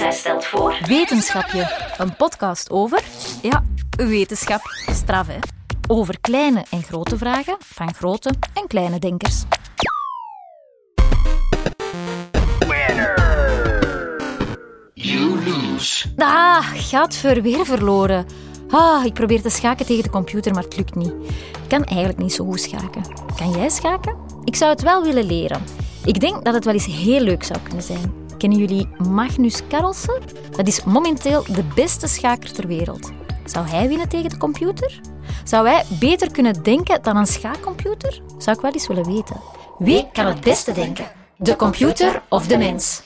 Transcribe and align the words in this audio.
Zij 0.00 0.12
stelt 0.12 0.44
voor. 0.44 0.78
Wetenschapje, 0.86 1.92
een 1.98 2.16
podcast 2.16 2.70
over, 2.70 3.02
ja, 3.42 3.64
wetenschap, 3.96 4.60
straf 4.92 5.26
hè. 5.26 5.38
Over 5.88 6.20
kleine 6.20 6.64
en 6.70 6.82
grote 6.82 7.16
vragen 7.18 7.56
van 7.58 7.94
grote 7.94 8.30
en 8.54 8.66
kleine 8.66 8.98
denkers. 8.98 9.42
You 14.94 15.44
lose. 15.44 16.08
Ah, 16.16 16.66
gadver, 16.74 17.42
weer 17.42 17.64
verloren. 17.64 18.26
Ah, 18.70 19.04
ik 19.04 19.14
probeer 19.14 19.42
te 19.42 19.50
schaken 19.50 19.86
tegen 19.86 20.02
de 20.02 20.10
computer, 20.10 20.54
maar 20.54 20.64
het 20.64 20.76
lukt 20.76 20.94
niet. 20.94 21.12
Ik 21.62 21.68
kan 21.68 21.84
eigenlijk 21.84 22.18
niet 22.18 22.32
zo 22.32 22.44
goed 22.44 22.60
schaken. 22.60 23.02
Kan 23.36 23.50
jij 23.50 23.68
schaken? 23.68 24.16
Ik 24.44 24.56
zou 24.56 24.70
het 24.70 24.82
wel 24.82 25.02
willen 25.02 25.24
leren. 25.24 25.62
Ik 26.04 26.20
denk 26.20 26.44
dat 26.44 26.54
het 26.54 26.64
wel 26.64 26.74
eens 26.74 26.86
heel 26.86 27.20
leuk 27.20 27.44
zou 27.44 27.58
kunnen 27.62 27.82
zijn. 27.82 28.19
Kennen 28.40 28.58
jullie 28.58 28.88
Magnus 29.08 29.66
Carlsen? 29.68 30.22
Dat 30.50 30.66
is 30.66 30.84
momenteel 30.84 31.44
de 31.44 31.64
beste 31.74 32.06
schaker 32.06 32.52
ter 32.52 32.66
wereld. 32.66 33.12
Zou 33.44 33.66
hij 33.68 33.88
winnen 33.88 34.08
tegen 34.08 34.30
de 34.30 34.36
computer? 34.36 35.00
Zou 35.44 35.68
hij 35.68 35.84
beter 35.98 36.30
kunnen 36.30 36.62
denken 36.62 37.02
dan 37.02 37.16
een 37.16 37.26
schaakcomputer? 37.26 38.22
Zou 38.38 38.56
ik 38.56 38.62
wel 38.62 38.72
eens 38.72 38.86
willen 38.86 39.04
weten. 39.04 39.40
Wie 39.78 40.10
kan 40.12 40.26
het 40.26 40.40
beste 40.40 40.72
denken? 40.72 41.06
De 41.36 41.56
computer 41.56 42.22
of 42.28 42.46
de 42.46 42.58
mens? 42.58 43.02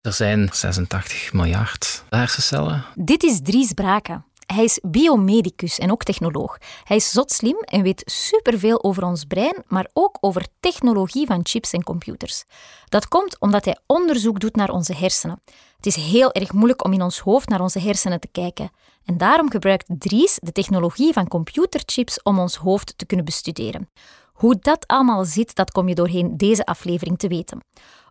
Er 0.00 0.12
zijn 0.12 0.48
86 0.52 1.32
miljard 1.32 2.04
hersencellen. 2.08 2.84
Dit 2.94 3.22
is 3.22 3.40
Dries 3.42 3.72
Braken. 3.72 4.24
Hij 4.54 4.64
is 4.64 4.80
biomedicus 4.82 5.78
en 5.78 5.90
ook 5.90 6.02
technoloog. 6.02 6.58
Hij 6.84 6.96
is 6.96 7.10
zotslim 7.10 7.56
en 7.60 7.82
weet 7.82 8.02
superveel 8.04 8.84
over 8.84 9.04
ons 9.04 9.24
brein, 9.24 9.62
maar 9.66 9.90
ook 9.92 10.18
over 10.20 10.46
technologie 10.60 11.26
van 11.26 11.40
chips 11.42 11.72
en 11.72 11.82
computers. 11.82 12.44
Dat 12.88 13.08
komt 13.08 13.40
omdat 13.40 13.64
hij 13.64 13.78
onderzoek 13.86 14.40
doet 14.40 14.56
naar 14.56 14.70
onze 14.70 14.94
hersenen. 14.94 15.42
Het 15.76 15.86
is 15.86 15.96
heel 15.96 16.32
erg 16.32 16.52
moeilijk 16.52 16.84
om 16.84 16.92
in 16.92 17.02
ons 17.02 17.18
hoofd 17.18 17.48
naar 17.48 17.60
onze 17.60 17.80
hersenen 17.80 18.20
te 18.20 18.28
kijken. 18.32 18.70
En 19.04 19.16
daarom 19.16 19.50
gebruikt 19.50 19.86
Dries 19.98 20.38
de 20.42 20.52
technologie 20.52 21.12
van 21.12 21.28
computerchips 21.28 22.22
om 22.22 22.38
ons 22.38 22.56
hoofd 22.56 22.98
te 22.98 23.06
kunnen 23.06 23.26
bestuderen. 23.26 23.90
Hoe 24.32 24.56
dat 24.60 24.86
allemaal 24.86 25.24
zit, 25.24 25.54
dat 25.54 25.70
kom 25.70 25.88
je 25.88 25.94
doorheen 25.94 26.36
deze 26.36 26.64
aflevering 26.64 27.18
te 27.18 27.28
weten 27.28 27.60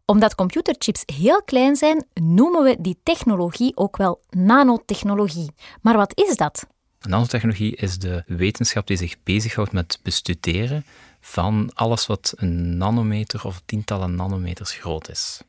omdat 0.10 0.36
computerchips 0.36 1.04
heel 1.06 1.44
klein 1.44 1.76
zijn, 1.76 2.06
noemen 2.14 2.64
we 2.64 2.78
die 2.80 3.00
technologie 3.04 3.78
ook 3.78 3.98
wel 3.98 4.22
nanotechnologie. 4.30 5.52
Maar 5.82 5.98
wat 5.98 6.18
is 6.18 6.36
dat? 6.36 6.68
Nanotechnologie 7.00 7.76
is 7.76 7.98
de 7.98 8.24
wetenschap 8.28 8.88
die 8.88 8.98
zich 8.98 9.24
bezighoudt 9.24 9.72
met 9.72 10.00
bestuderen 10.04 10.86
van 11.20 11.72
alles 11.74 12.08
wat 12.08 12.34
een 12.36 12.78
nanometer 12.78 13.46
of 13.46 13.62
tientallen 13.66 14.16
nanometers 14.16 14.72
groot 14.74 15.10
is. 15.10 15.42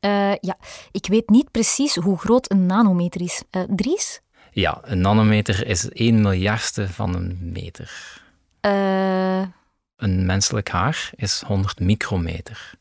Uh, 0.00 0.34
ja, 0.40 0.56
ik 0.90 1.06
weet 1.06 1.28
niet 1.28 1.50
precies 1.50 1.94
hoe 1.94 2.18
groot 2.18 2.50
een 2.50 2.66
nanometer 2.66 3.20
is. 3.20 3.42
Uh, 3.50 3.62
Dries? 3.68 4.20
Ja, 4.50 4.78
een 4.82 5.00
nanometer 5.00 5.66
is 5.66 5.88
één 5.88 6.20
miljardste 6.20 6.88
van 6.88 7.14
een 7.14 7.38
meter. 7.40 8.22
Uh... 8.60 9.40
Een 9.96 10.26
menselijk 10.26 10.68
haar 10.68 11.10
is 11.14 11.42
100 11.46 11.80
micrometer. 11.80 12.74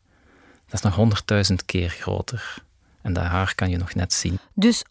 Dat 0.75 0.83
is 0.83 0.95
nog 0.95 1.49
100.000 1.49 1.55
keer 1.65 1.89
groter. 1.89 2.63
En 3.01 3.13
dat 3.13 3.23
haar 3.23 3.55
kan 3.55 3.69
je 3.69 3.77
nog 3.77 3.93
net 3.93 4.13
zien. 4.13 4.39
Dus 4.53 4.83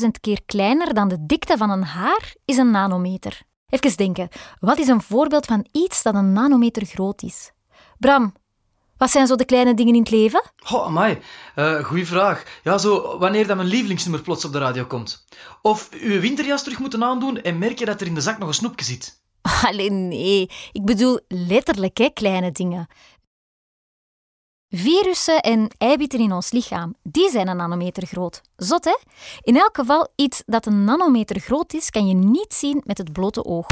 100.000 0.00 0.06
keer 0.20 0.42
kleiner 0.46 0.94
dan 0.94 1.08
de 1.08 1.26
dikte 1.26 1.56
van 1.56 1.70
een 1.70 1.84
haar 1.84 2.34
is 2.44 2.56
een 2.56 2.70
nanometer. 2.70 3.40
Even 3.68 3.96
denken, 3.96 4.28
wat 4.58 4.78
is 4.78 4.88
een 4.88 5.02
voorbeeld 5.02 5.46
van 5.46 5.66
iets 5.72 6.02
dat 6.02 6.14
een 6.14 6.32
nanometer 6.32 6.86
groot 6.86 7.22
is? 7.22 7.52
Bram, 7.98 8.34
wat 8.96 9.10
zijn 9.10 9.26
zo 9.26 9.36
de 9.36 9.44
kleine 9.44 9.74
dingen 9.74 9.94
in 9.94 10.00
het 10.00 10.10
leven? 10.10 10.50
Oh, 10.72 10.84
amai. 10.84 11.18
Uh, 11.56 11.84
goeie 11.84 12.06
vraag. 12.06 12.42
Ja, 12.62 12.78
zo 12.78 13.18
wanneer 13.18 13.46
dat 13.46 13.56
mijn 13.56 13.68
lievelingsnummer 13.68 14.22
plots 14.22 14.44
op 14.44 14.52
de 14.52 14.58
radio 14.58 14.84
komt. 14.84 15.26
Of 15.62 15.88
uw 15.90 16.20
winterjas 16.20 16.62
terug 16.62 16.78
moeten 16.78 17.04
aandoen 17.04 17.42
en 17.42 17.58
merk 17.58 17.78
je 17.78 17.84
dat 17.84 18.00
er 18.00 18.06
in 18.06 18.14
de 18.14 18.20
zak 18.20 18.38
nog 18.38 18.48
een 18.48 18.54
snoepje 18.54 18.84
zit. 18.84 19.22
Alleen 19.68 20.08
nee, 20.08 20.50
ik 20.72 20.84
bedoel 20.84 21.20
letterlijk 21.28 21.98
hè, 21.98 22.10
kleine 22.14 22.52
dingen. 22.52 22.88
Virussen 24.70 25.40
en 25.40 25.68
eiwitten 25.78 26.18
in 26.18 26.32
ons 26.32 26.50
lichaam, 26.50 26.94
die 27.02 27.30
zijn 27.30 27.48
een 27.48 27.56
nanometer 27.56 28.06
groot. 28.06 28.40
Zot, 28.56 28.84
hè? 28.84 28.98
In 29.42 29.56
elk 29.56 29.76
geval, 29.76 30.08
iets 30.16 30.42
dat 30.46 30.66
een 30.66 30.84
nanometer 30.84 31.40
groot 31.40 31.72
is, 31.72 31.90
kan 31.90 32.06
je 32.08 32.14
niet 32.14 32.54
zien 32.54 32.82
met 32.84 32.98
het 32.98 33.12
blote 33.12 33.44
oog. 33.44 33.66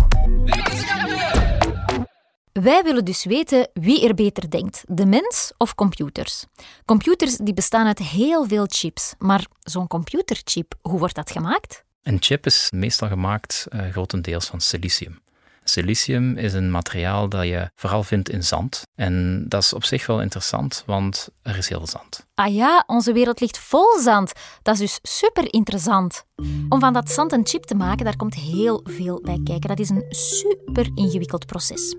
Wij 2.53 2.83
willen 2.83 3.05
dus 3.05 3.25
weten 3.25 3.69
wie 3.73 4.09
er 4.09 4.15
beter 4.15 4.51
denkt, 4.51 4.85
de 4.89 5.07
mens 5.07 5.53
of 5.59 5.75
computers. 5.75 6.45
Computers 6.85 7.37
die 7.37 7.55
bestaan 7.55 7.87
uit 7.87 7.99
heel 7.99 8.47
veel 8.47 8.67
chips, 8.69 9.15
maar 9.19 9.47
zo'n 9.61 9.87
computerchip, 9.87 10.75
hoe 10.83 10.99
wordt 10.99 11.15
dat 11.15 11.31
gemaakt? 11.31 11.85
Een 12.03 12.23
chip 12.23 12.47
is 12.47 12.71
meestal 12.71 13.09
gemaakt 13.09 13.67
uh, 13.71 13.91
grotendeels 13.91 14.47
van 14.47 14.61
silicium. 14.61 15.21
Silicium 15.69 16.37
is 16.37 16.53
een 16.53 16.71
materiaal 16.71 17.29
dat 17.29 17.45
je 17.45 17.71
vooral 17.75 18.03
vindt 18.03 18.29
in 18.29 18.45
zand. 18.45 18.83
En 18.95 19.45
dat 19.49 19.63
is 19.63 19.73
op 19.73 19.85
zich 19.85 20.07
wel 20.07 20.23
interessant, 20.23 20.83
want 20.87 21.29
er 21.43 21.57
is 21.57 21.69
heel 21.69 21.79
veel 21.79 21.87
zand. 21.87 22.27
Ah 22.35 22.55
ja, 22.55 22.85
onze 22.87 23.13
wereld 23.13 23.41
ligt 23.41 23.59
vol 23.59 23.99
zand. 24.01 24.33
Dat 24.63 24.75
is 24.75 24.81
dus 24.81 24.99
super 25.03 25.53
interessant. 25.53 26.25
Om 26.69 26.81
van 26.81 26.93
dat 26.93 27.11
zand 27.11 27.33
een 27.33 27.47
chip 27.47 27.65
te 27.65 27.75
maken, 27.75 28.05
daar 28.05 28.17
komt 28.17 28.35
heel 28.35 28.81
veel 28.85 29.21
bij 29.23 29.41
kijken. 29.45 29.69
Dat 29.69 29.79
is 29.79 29.89
een 29.89 30.05
super 30.09 30.91
ingewikkeld 30.95 31.47
proces. 31.47 31.97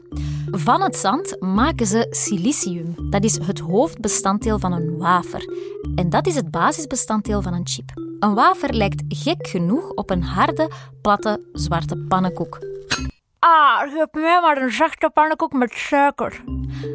Van 0.52 0.82
het 0.82 0.96
zand 0.96 1.36
maken 1.40 1.86
ze 1.86 2.08
silicium. 2.10 2.96
Dat 3.10 3.24
is 3.24 3.38
het 3.46 3.60
hoofdbestanddeel 3.60 4.60
van 4.60 4.72
een 4.72 4.98
wafer. 4.98 5.54
En 5.96 6.10
dat 6.10 6.28
is 6.28 6.36
het 6.36 6.52
basisbestanddeel 6.52 7.42
van 7.42 7.54
een 7.54 7.68
chip. 7.68 7.92
Een 8.20 8.34
wafer 8.34 8.74
lijkt 8.74 9.04
gek 9.08 9.48
genoeg 9.48 9.90
op 9.90 10.10
een 10.10 10.24
harde, 10.24 10.72
platte, 11.02 11.46
zwarte 11.54 11.98
pannenkoek. 11.98 12.77
Ah, 13.40 13.82
geef 13.82 14.06
mij 14.12 14.42
maar 14.42 14.62
een 14.62 14.72
zachte 14.72 15.10
pannenkoek 15.14 15.54
met 15.54 15.72
suiker. 15.72 16.44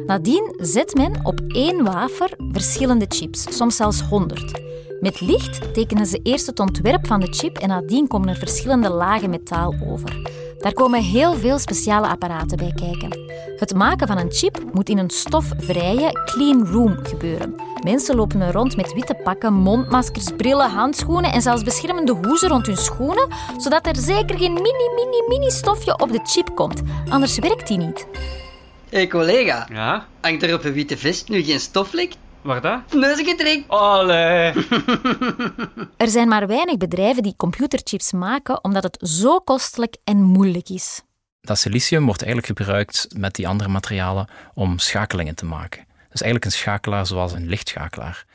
Nadien 0.05 0.53
zet 0.57 0.95
men 0.95 1.25
op 1.25 1.39
één 1.47 1.83
wafer 1.83 2.33
verschillende 2.51 3.05
chips, 3.07 3.57
soms 3.57 3.75
zelfs 3.75 4.01
honderd. 4.01 4.61
Met 4.99 5.21
licht 5.21 5.73
tekenen 5.73 6.05
ze 6.05 6.19
eerst 6.23 6.45
het 6.45 6.59
ontwerp 6.59 7.07
van 7.07 7.19
de 7.19 7.33
chip 7.33 7.57
en 7.57 7.67
nadien 7.67 8.07
komen 8.07 8.29
er 8.29 8.35
verschillende 8.35 8.89
lagen 8.89 9.29
metaal 9.29 9.75
over. 9.87 10.31
Daar 10.57 10.73
komen 10.73 11.01
heel 11.01 11.33
veel 11.33 11.59
speciale 11.59 12.07
apparaten 12.07 12.57
bij 12.57 12.71
kijken. 12.75 13.19
Het 13.57 13.75
maken 13.75 14.07
van 14.07 14.17
een 14.17 14.31
chip 14.31 14.63
moet 14.73 14.89
in 14.89 14.97
een 14.97 15.09
stofvrije 15.09 16.21
clean 16.25 16.67
room 16.67 16.97
gebeuren. 17.03 17.55
Mensen 17.83 18.15
lopen 18.15 18.41
er 18.41 18.53
rond 18.53 18.75
met 18.75 18.93
witte 18.93 19.13
pakken, 19.23 19.53
mondmaskers, 19.53 20.31
brillen, 20.37 20.69
handschoenen 20.69 21.31
en 21.31 21.41
zelfs 21.41 21.63
beschermende 21.63 22.13
hoezen 22.13 22.49
rond 22.49 22.65
hun 22.65 22.77
schoenen, 22.77 23.27
zodat 23.57 23.87
er 23.87 23.95
zeker 23.95 24.37
geen 24.37 24.53
mini, 24.53 24.89
mini, 24.95 25.23
mini 25.27 25.49
stofje 25.49 25.99
op 25.99 26.11
de 26.11 26.19
chip 26.23 26.55
komt. 26.55 26.81
Anders 27.09 27.39
werkt 27.39 27.67
die 27.67 27.77
niet. 27.77 28.07
Hé 28.89 28.97
hey, 28.97 29.07
collega, 29.07 29.67
ja? 29.71 30.07
hangt 30.21 30.43
er 30.43 30.53
op 30.53 30.63
een 30.63 30.73
witte 30.73 30.97
vest 30.97 31.29
nu 31.29 31.43
geen 31.43 31.59
stoflek? 31.59 32.13
Waar 32.41 32.61
dat? 32.61 32.93
Neuzengetrek. 32.93 33.63
Allee. 33.67 34.53
er 35.97 36.07
zijn 36.07 36.27
maar 36.27 36.47
weinig 36.47 36.77
bedrijven 36.77 37.23
die 37.23 37.35
computerchips 37.37 38.11
maken 38.11 38.63
omdat 38.63 38.83
het 38.83 38.97
zo 39.09 39.39
kostelijk 39.39 39.95
en 40.03 40.23
moeilijk 40.23 40.69
is. 40.69 41.01
Dat 41.41 41.57
silicium 41.57 42.05
wordt 42.05 42.23
eigenlijk 42.23 42.59
gebruikt 42.59 43.07
met 43.17 43.35
die 43.35 43.47
andere 43.47 43.69
materialen 43.69 44.27
om 44.53 44.79
schakelingen 44.79 45.35
te 45.35 45.45
maken. 45.45 45.85
Dus 46.13 46.21
eigenlijk 46.21 46.45
een 46.45 46.59
schakelaar 46.59 47.05
zoals 47.05 47.31
een 47.31 47.47
lichtschakelaar. 47.47 48.25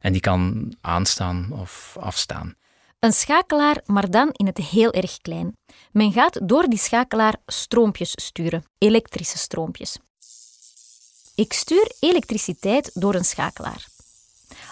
En 0.00 0.12
die 0.12 0.20
kan 0.20 0.72
aanstaan 0.80 1.52
of 1.52 1.96
afstaan. 2.00 2.54
Een 2.98 3.12
schakelaar, 3.12 3.80
maar 3.84 4.10
dan 4.10 4.30
in 4.32 4.46
het 4.46 4.58
heel 4.58 4.92
erg 4.92 5.18
klein. 5.18 5.56
Men 5.92 6.12
gaat 6.12 6.48
door 6.48 6.68
die 6.68 6.78
schakelaar 6.78 7.34
stroompjes 7.46 8.12
sturen, 8.14 8.64
elektrische 8.78 9.38
stroompjes. 9.38 9.98
Ik 11.34 11.52
stuur 11.52 11.92
elektriciteit 12.00 12.90
door 12.94 13.14
een 13.14 13.24
schakelaar. 13.24 13.86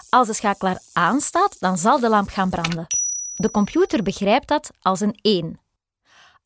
Als 0.09 0.27
de 0.27 0.33
schakelaar 0.33 0.79
aanstaat, 0.93 1.59
dan 1.59 1.77
zal 1.77 1.99
de 1.99 2.09
lamp 2.09 2.29
gaan 2.29 2.49
branden. 2.49 2.87
De 3.35 3.51
computer 3.51 4.03
begrijpt 4.03 4.47
dat 4.47 4.71
als 4.81 4.99
een 4.99 5.19
1. 5.21 5.59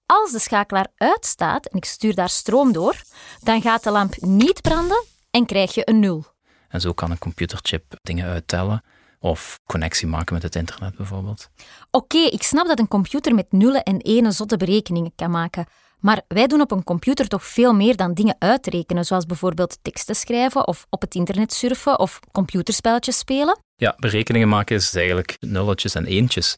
Als 0.06 0.32
de 0.32 0.40
schakelaar 0.40 0.88
uitstaat 0.98 1.66
en 1.66 1.78
ik 1.78 1.86
stuur 1.86 2.16
daar 2.16 2.30
stroom 2.30 2.72
door, 2.72 3.02
dan 3.40 3.62
gaat 3.62 3.84
de 3.84 3.92
lamp 3.92 4.16
niet 4.22 4.62
branden 4.62 5.04
en 5.32 5.46
krijg 5.46 5.74
je 5.74 5.90
een 5.90 6.00
0. 6.00 6.26
En 6.70 6.82
zo 6.82 6.94
kan 6.94 7.12
een 7.12 7.18
computerchip 7.18 7.84
dingen 8.02 8.26
uittellen 8.26 8.84
of 9.20 9.60
connectie 9.66 10.08
maken 10.08 10.34
met 10.34 10.44
het 10.44 10.56
internet 10.56 10.96
bijvoorbeeld. 10.96 11.50
Oké, 11.92 12.18
ik 12.18 12.44
snap 12.44 12.68
dat 12.68 12.80
een 12.80 12.88
computer 12.88 13.36
met 13.36 13.52
nullen 13.52 13.84
en 13.84 14.02
enen 14.02 14.34
zotte 14.34 14.58
berekeningen 14.58 15.12
kan 15.16 15.32
maken. 15.32 15.66
Maar 16.00 16.22
wij 16.28 16.48
doen 16.48 16.62
op 16.62 16.72
een 16.72 16.84
computer 16.84 17.28
toch 17.28 17.46
veel 17.46 17.74
meer 17.74 17.96
dan 17.96 18.14
dingen 18.14 18.36
uitrekenen, 18.40 19.06
zoals 19.06 19.26
bijvoorbeeld 19.26 19.78
teksten 19.82 20.16
schrijven 20.16 20.68
of 20.68 20.86
op 20.90 21.02
het 21.02 21.16
internet 21.16 21.54
surfen 21.54 22.00
of 22.00 22.20
computerspelletjes 22.32 23.18
spelen. 23.18 23.60
Ja, 23.76 23.96
berekeningen 23.98 24.48
maken 24.48 24.76
is 24.76 24.96
eigenlijk 24.96 25.38
nulletjes 25.40 25.96
en 25.96 26.06
eentjes. 26.06 26.58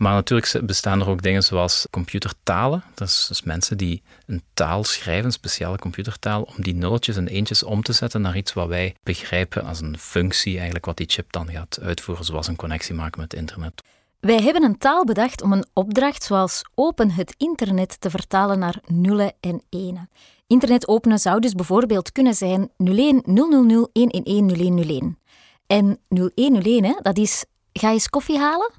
Maar 0.00 0.12
natuurlijk 0.12 0.66
bestaan 0.66 1.00
er 1.00 1.08
ook 1.08 1.22
dingen 1.22 1.42
zoals 1.42 1.86
computertalen. 1.90 2.84
Dat 2.94 3.08
is 3.08 3.26
dus 3.28 3.42
mensen 3.42 3.76
die 3.76 4.02
een 4.26 4.42
taal 4.54 4.84
schrijven, 4.84 5.24
een 5.24 5.32
speciale 5.32 5.78
computertaal, 5.78 6.42
om 6.42 6.54
die 6.62 6.74
nulletjes 6.74 7.16
en 7.16 7.28
eentjes 7.28 7.62
om 7.62 7.82
te 7.82 7.92
zetten 7.92 8.20
naar 8.20 8.36
iets 8.36 8.52
wat 8.52 8.68
wij 8.68 8.94
begrijpen 9.02 9.64
als 9.64 9.80
een 9.80 9.98
functie, 9.98 10.54
eigenlijk 10.54 10.84
wat 10.86 10.96
die 10.96 11.08
chip 11.08 11.32
dan 11.32 11.50
gaat 11.50 11.78
uitvoeren, 11.82 12.24
zoals 12.24 12.46
een 12.46 12.56
connectie 12.56 12.94
maken 12.94 13.20
met 13.20 13.34
internet. 13.34 13.82
Wij 14.20 14.42
hebben 14.42 14.62
een 14.62 14.78
taal 14.78 15.04
bedacht 15.04 15.42
om 15.42 15.52
een 15.52 15.66
opdracht 15.72 16.22
zoals 16.22 16.62
open 16.74 17.10
het 17.10 17.34
internet 17.36 18.00
te 18.00 18.10
vertalen 18.10 18.58
naar 18.58 18.80
nullen 18.86 19.32
en 19.40 19.62
enen. 19.68 20.10
Internet 20.46 20.88
openen 20.88 21.18
zou 21.18 21.40
dus 21.40 21.52
bijvoorbeeld 21.52 22.12
kunnen 22.12 22.34
zijn 22.34 22.70
01 22.76 23.22
000 23.24 23.50
111 23.54 23.88
0101. 23.92 25.18
En 25.66 25.98
0101, 26.08 26.84
hè, 26.84 26.94
dat 27.02 27.18
is 27.18 27.44
ga 27.72 27.90
eens 27.90 28.08
koffie 28.08 28.38
halen? 28.38 28.78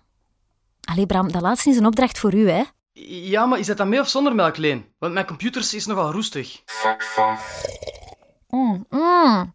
Allee 0.82 1.06
Bram, 1.06 1.32
dat 1.32 1.42
laatste 1.42 1.70
is 1.70 1.78
een 1.78 1.86
opdracht 1.86 2.20
voor 2.20 2.34
u, 2.34 2.50
hè? 2.50 2.64
Ja, 3.04 3.46
maar 3.46 3.60
is 3.60 3.68
dat 3.68 3.78
dan 3.78 3.90
mee 3.90 4.00
of 4.00 4.08
zonder 4.10 4.36
melk, 4.36 4.58
Leen? 4.58 4.86
Want 5.00 5.14
mijn 5.14 5.26
computer 5.26 5.62
is 5.62 5.86
nogal 5.86 6.12
roestig. 6.12 6.64
Mm, 8.50 8.86
mm. 8.90 9.54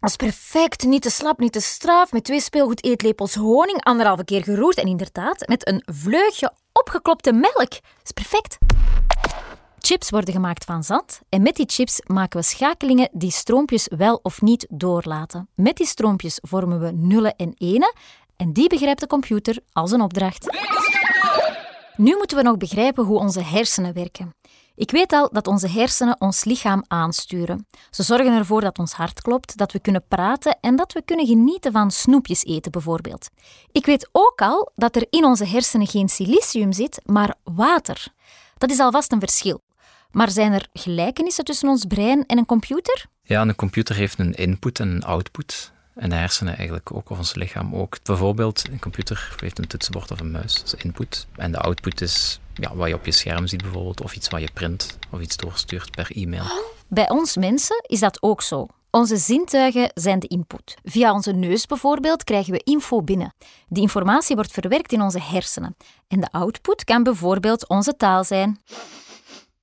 Dat 0.00 0.10
is 0.10 0.16
perfect. 0.16 0.84
Niet 0.84 1.02
te 1.02 1.10
slap, 1.10 1.38
niet 1.38 1.52
te 1.52 1.60
straf. 1.60 2.12
Met 2.12 2.24
twee 2.24 2.40
speelgoed 2.40 2.84
eetlepels 2.84 3.34
honing, 3.34 3.84
anderhalve 3.84 4.24
keer 4.24 4.42
geroerd. 4.42 4.76
En 4.78 4.86
inderdaad, 4.86 5.48
met 5.48 5.68
een 5.68 5.82
vleugje 5.84 6.52
opgeklopte 6.72 7.32
melk. 7.32 7.70
Dat 7.70 8.02
is 8.02 8.12
perfect. 8.14 8.58
Chips 9.78 10.10
worden 10.10 10.34
gemaakt 10.34 10.64
van 10.64 10.84
zand 10.84 11.20
en 11.28 11.42
met 11.42 11.56
die 11.56 11.66
chips 11.68 12.00
maken 12.06 12.40
we 12.40 12.46
schakelingen 12.46 13.08
die 13.12 13.30
stroompjes 13.30 13.88
wel 13.96 14.20
of 14.22 14.40
niet 14.40 14.66
doorlaten. 14.70 15.48
Met 15.54 15.76
die 15.76 15.86
stroompjes 15.86 16.38
vormen 16.42 16.80
we 16.80 16.90
nullen 16.90 17.36
en 17.36 17.54
enen 17.58 17.94
en 18.42 18.52
die 18.52 18.68
begrijpt 18.68 19.00
de 19.00 19.06
computer 19.06 19.58
als 19.72 19.90
een 19.90 20.00
opdracht. 20.00 20.56
Nu 21.96 22.16
moeten 22.16 22.36
we 22.36 22.42
nog 22.42 22.56
begrijpen 22.56 23.04
hoe 23.04 23.18
onze 23.18 23.42
hersenen 23.42 23.92
werken. 23.92 24.34
Ik 24.74 24.90
weet 24.90 25.12
al 25.12 25.28
dat 25.32 25.46
onze 25.46 25.68
hersenen 25.68 26.20
ons 26.20 26.44
lichaam 26.44 26.84
aansturen. 26.88 27.66
Ze 27.90 28.02
zorgen 28.02 28.32
ervoor 28.32 28.60
dat 28.60 28.78
ons 28.78 28.92
hart 28.92 29.22
klopt, 29.22 29.56
dat 29.56 29.72
we 29.72 29.80
kunnen 29.80 30.04
praten 30.08 30.58
en 30.60 30.76
dat 30.76 30.92
we 30.92 31.02
kunnen 31.04 31.26
genieten 31.26 31.72
van 31.72 31.90
snoepjes 31.90 32.44
eten 32.44 32.72
bijvoorbeeld. 32.72 33.28
Ik 33.72 33.86
weet 33.86 34.08
ook 34.12 34.40
al 34.40 34.70
dat 34.74 34.96
er 34.96 35.06
in 35.10 35.24
onze 35.24 35.46
hersenen 35.46 35.86
geen 35.86 36.08
silicium 36.08 36.72
zit, 36.72 37.00
maar 37.04 37.34
water. 37.44 38.06
Dat 38.58 38.70
is 38.70 38.78
alvast 38.78 39.12
een 39.12 39.20
verschil. 39.20 39.60
Maar 40.10 40.30
zijn 40.30 40.52
er 40.52 40.68
gelijkenissen 40.72 41.44
tussen 41.44 41.68
ons 41.68 41.84
brein 41.84 42.26
en 42.26 42.38
een 42.38 42.46
computer? 42.46 43.06
Ja, 43.22 43.40
een 43.40 43.54
computer 43.54 43.94
heeft 43.94 44.18
een 44.18 44.34
input 44.34 44.80
en 44.80 44.88
een 44.88 45.04
output. 45.04 45.72
En 45.94 46.10
de 46.10 46.16
hersenen 46.16 46.56
eigenlijk 46.56 46.92
ook, 46.92 47.10
of 47.10 47.18
ons 47.18 47.34
lichaam 47.34 47.74
ook. 47.74 47.96
Bijvoorbeeld, 48.02 48.68
een 48.70 48.78
computer 48.78 49.34
heeft 49.40 49.58
een 49.58 49.66
toetsenbord 49.66 50.10
of 50.10 50.20
een 50.20 50.30
muis, 50.30 50.54
dat 50.54 50.64
is 50.64 50.84
input. 50.84 51.26
En 51.36 51.52
de 51.52 51.58
output 51.58 52.00
is 52.00 52.40
ja, 52.54 52.74
wat 52.74 52.88
je 52.88 52.94
op 52.94 53.04
je 53.04 53.12
scherm 53.12 53.46
ziet 53.46 53.62
bijvoorbeeld, 53.62 54.00
of 54.00 54.14
iets 54.14 54.28
wat 54.28 54.40
je 54.40 54.50
print, 54.52 54.98
of 55.10 55.20
iets 55.20 55.36
doorstuurt 55.36 55.90
per 55.90 56.10
e-mail. 56.14 56.44
Bij 56.88 57.10
ons 57.10 57.36
mensen 57.36 57.84
is 57.86 58.00
dat 58.00 58.22
ook 58.22 58.42
zo. 58.42 58.66
Onze 58.90 59.16
zintuigen 59.16 59.90
zijn 59.94 60.18
de 60.18 60.26
input. 60.26 60.76
Via 60.84 61.12
onze 61.12 61.32
neus 61.32 61.66
bijvoorbeeld 61.66 62.24
krijgen 62.24 62.52
we 62.52 62.60
info 62.64 63.02
binnen. 63.02 63.34
Die 63.68 63.82
informatie 63.82 64.34
wordt 64.36 64.52
verwerkt 64.52 64.92
in 64.92 65.02
onze 65.02 65.20
hersenen. 65.20 65.76
En 66.08 66.20
de 66.20 66.30
output 66.30 66.84
kan 66.84 67.02
bijvoorbeeld 67.02 67.68
onze 67.68 67.96
taal 67.96 68.24
zijn. 68.24 68.60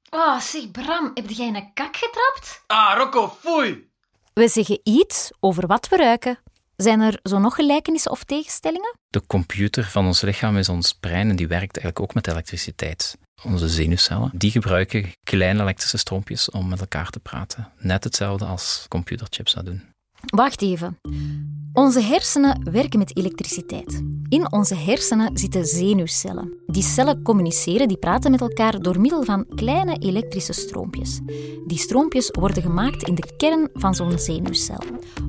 Oh, 0.10 0.40
zeg 0.40 0.72
Bram, 0.72 1.12
heb 1.14 1.30
jij 1.30 1.48
in 1.48 1.56
een 1.56 1.74
kak 1.74 1.98
getrapt? 1.98 2.64
Ah, 2.68 2.98
Rocco, 2.98 3.28
foei! 3.40 3.89
We 4.34 4.48
zeggen 4.48 4.80
iets 4.84 5.32
over 5.40 5.68
wat 5.68 5.90
we 5.90 5.98
ruiken. 5.98 6.40
Zijn 6.76 7.02
er 7.02 7.20
zo 7.24 7.40
nog 7.40 7.56
gelijkenissen 7.56 8.12
of 8.12 8.24
tegenstellingen? 8.24 8.98
De 9.10 9.22
computer 9.28 9.84
van 9.84 10.06
ons 10.06 10.22
lichaam 10.22 10.58
is 10.58 10.70
ons 10.70 10.94
brein 10.94 11.30
en 11.30 11.36
die 11.36 11.48
werkt 11.48 11.78
eigenlijk 11.78 12.00
ook 12.00 12.14
met 12.14 12.28
elektriciteit. 12.28 13.18
Onze 13.44 13.70
zenuwcellen, 13.70 14.32
die 14.34 14.52
gebruiken 14.52 15.12
kleine 15.24 15.62
elektrische 15.62 15.98
stroompjes 15.98 16.50
om 16.50 16.68
met 16.68 16.80
elkaar 16.80 17.10
te 17.10 17.20
praten. 17.20 17.72
Net 17.78 18.04
hetzelfde 18.04 18.46
als 18.46 18.86
computerchips 18.88 19.54
dat 19.54 19.66
doen. 19.66 19.84
Wacht 20.26 20.62
even. 20.62 20.98
Onze 21.74 22.02
hersenen 22.02 22.72
werken 22.72 23.00
met 23.00 23.18
elektriciteit. 23.18 24.04
In 24.30 24.52
onze 24.52 24.76
hersenen 24.76 25.38
zitten 25.38 25.66
zenuwcellen. 25.66 26.58
Die 26.66 26.84
cellen 26.84 27.22
communiceren, 27.24 27.88
die 27.88 27.98
praten 27.98 28.32
met 28.32 28.42
elkaar 28.42 28.82
door 28.82 29.00
middel 29.00 29.24
van 29.24 29.46
kleine 29.56 29.98
elektrische 29.98 30.54
stroompjes. 30.54 31.20
Die 31.68 31.78
stroompjes 31.78 32.30
worden 32.32 32.64
gemaakt 32.64 33.08
in 33.08 33.16
de 33.16 33.36
kern 33.38 33.70
van 33.74 33.96
zo'n 33.96 34.20
zenuwcel. 34.20 34.84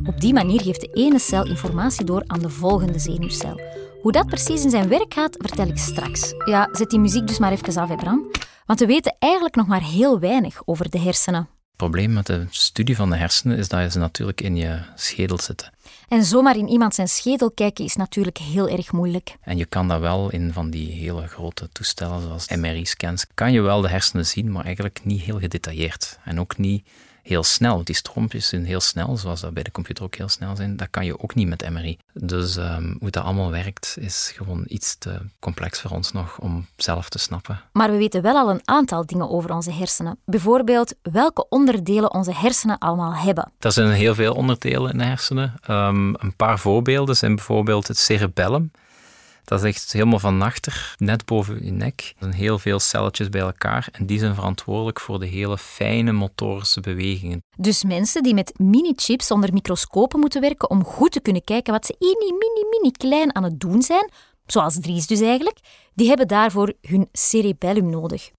Op 0.04 0.20
die 0.20 0.32
manier 0.32 0.60
geeft 0.60 0.80
de 0.80 0.90
ene 0.92 1.18
cel 1.18 1.46
informatie 1.46 2.04
door 2.04 2.22
aan 2.26 2.40
de 2.40 2.50
volgende 2.50 2.98
zenuwcel. 2.98 3.60
Hoe 4.02 4.12
dat 4.12 4.26
precies 4.26 4.64
in 4.64 4.70
zijn 4.70 4.88
werk 4.88 5.14
gaat, 5.14 5.36
vertel 5.38 5.66
ik 5.66 5.78
straks. 5.78 6.34
Ja, 6.44 6.68
zet 6.72 6.90
die 6.90 6.98
muziek 6.98 7.26
dus 7.26 7.38
maar 7.38 7.52
even 7.52 7.82
af, 7.82 7.96
Bram. 7.96 8.30
Want 8.66 8.80
we 8.80 8.86
weten 8.86 9.16
eigenlijk 9.18 9.54
nog 9.54 9.66
maar 9.66 9.82
heel 9.82 10.18
weinig 10.20 10.62
over 10.64 10.90
de 10.90 10.98
hersenen. 10.98 11.48
Het 11.80 11.90
probleem 11.90 12.12
met 12.12 12.26
de 12.26 12.46
studie 12.50 12.96
van 12.96 13.10
de 13.10 13.16
hersenen 13.16 13.58
is 13.58 13.68
dat 13.68 13.92
ze 13.92 13.98
natuurlijk 13.98 14.40
in 14.40 14.56
je 14.56 14.80
schedel 14.94 15.38
zitten. 15.38 15.72
En 16.08 16.24
zomaar 16.24 16.56
in 16.56 16.68
iemand 16.68 16.94
zijn 16.94 17.08
schedel 17.08 17.50
kijken 17.50 17.84
is 17.84 17.96
natuurlijk 17.96 18.38
heel 18.38 18.68
erg 18.68 18.92
moeilijk. 18.92 19.36
En 19.40 19.56
je 19.56 19.64
kan 19.64 19.88
dat 19.88 20.00
wel 20.00 20.30
in 20.30 20.52
van 20.52 20.70
die 20.70 20.92
hele 20.92 21.26
grote 21.26 21.68
toestellen, 21.72 22.22
zoals 22.22 22.48
MRI-scans, 22.48 23.26
kan 23.34 23.52
je 23.52 23.60
wel 23.60 23.80
de 23.80 23.88
hersenen 23.88 24.26
zien, 24.26 24.52
maar 24.52 24.64
eigenlijk 24.64 25.00
niet 25.02 25.20
heel 25.20 25.38
gedetailleerd. 25.38 26.18
En 26.24 26.40
ook 26.40 26.58
niet 26.58 26.86
heel 27.30 27.42
snel. 27.42 27.84
Die 27.84 27.94
stroompjes 27.94 28.48
zijn 28.48 28.64
heel 28.64 28.80
snel, 28.80 29.16
zoals 29.16 29.40
dat 29.40 29.54
bij 29.54 29.62
de 29.62 29.70
computer 29.70 30.04
ook 30.04 30.14
heel 30.14 30.28
snel 30.28 30.56
zijn. 30.56 30.76
Dat 30.76 30.90
kan 30.90 31.04
je 31.04 31.20
ook 31.22 31.34
niet 31.34 31.48
met 31.48 31.70
MRI. 31.70 31.98
Dus 32.12 32.56
um, 32.56 32.96
hoe 33.00 33.10
dat 33.10 33.24
allemaal 33.24 33.50
werkt, 33.50 33.96
is 34.00 34.32
gewoon 34.36 34.64
iets 34.66 34.98
te 34.98 35.18
complex 35.38 35.80
voor 35.80 35.90
ons 35.90 36.12
nog 36.12 36.38
om 36.38 36.66
zelf 36.76 37.08
te 37.08 37.18
snappen. 37.18 37.60
Maar 37.72 37.90
we 37.90 37.96
weten 37.96 38.22
wel 38.22 38.36
al 38.36 38.50
een 38.50 38.62
aantal 38.64 39.06
dingen 39.06 39.30
over 39.30 39.54
onze 39.54 39.72
hersenen. 39.72 40.18
Bijvoorbeeld 40.24 40.94
welke 41.02 41.48
onderdelen 41.48 42.14
onze 42.14 42.34
hersenen 42.34 42.78
allemaal 42.78 43.14
hebben. 43.14 43.52
Er 43.58 43.72
zijn 43.72 43.90
heel 43.90 44.14
veel 44.14 44.34
onderdelen 44.34 44.92
in 44.92 44.98
de 44.98 45.04
hersenen. 45.04 45.54
Um, 45.70 46.14
een 46.18 46.36
paar 46.36 46.58
voorbeelden 46.58 47.16
zijn 47.16 47.34
bijvoorbeeld 47.34 47.88
het 47.88 47.98
cerebellum. 47.98 48.70
Dat 49.50 49.64
is 49.64 49.64
echt 49.64 49.92
helemaal 49.92 50.18
van 50.18 50.42
achter, 50.42 50.94
net 50.98 51.24
boven 51.24 51.64
je 51.64 51.70
nek. 51.70 52.00
Er 52.00 52.14
zijn 52.18 52.32
heel 52.32 52.58
veel 52.58 52.78
celletjes 52.78 53.28
bij 53.28 53.40
elkaar 53.40 53.88
en 53.92 54.06
die 54.06 54.18
zijn 54.18 54.34
verantwoordelijk 54.34 55.00
voor 55.00 55.18
de 55.18 55.26
hele 55.26 55.58
fijne 55.58 56.12
motorische 56.12 56.80
bewegingen. 56.80 57.42
Dus 57.56 57.84
mensen 57.84 58.22
die 58.22 58.34
met 58.34 58.58
mini-chips 58.58 59.30
onder 59.30 59.52
microscopen 59.52 60.20
moeten 60.20 60.40
werken 60.40 60.70
om 60.70 60.84
goed 60.84 61.12
te 61.12 61.20
kunnen 61.20 61.44
kijken 61.44 61.72
wat 61.72 61.86
ze 61.86 61.94
mini, 61.98 62.32
mini, 62.32 62.68
mini 62.70 62.90
klein 62.90 63.34
aan 63.34 63.44
het 63.44 63.60
doen 63.60 63.82
zijn, 63.82 64.10
zoals 64.46 64.80
Dries 64.80 65.06
dus 65.06 65.20
eigenlijk, 65.20 65.58
die 65.94 66.08
hebben 66.08 66.28
daarvoor 66.28 66.72
hun 66.80 67.08
cerebellum 67.12 67.90
nodig. 67.90 68.30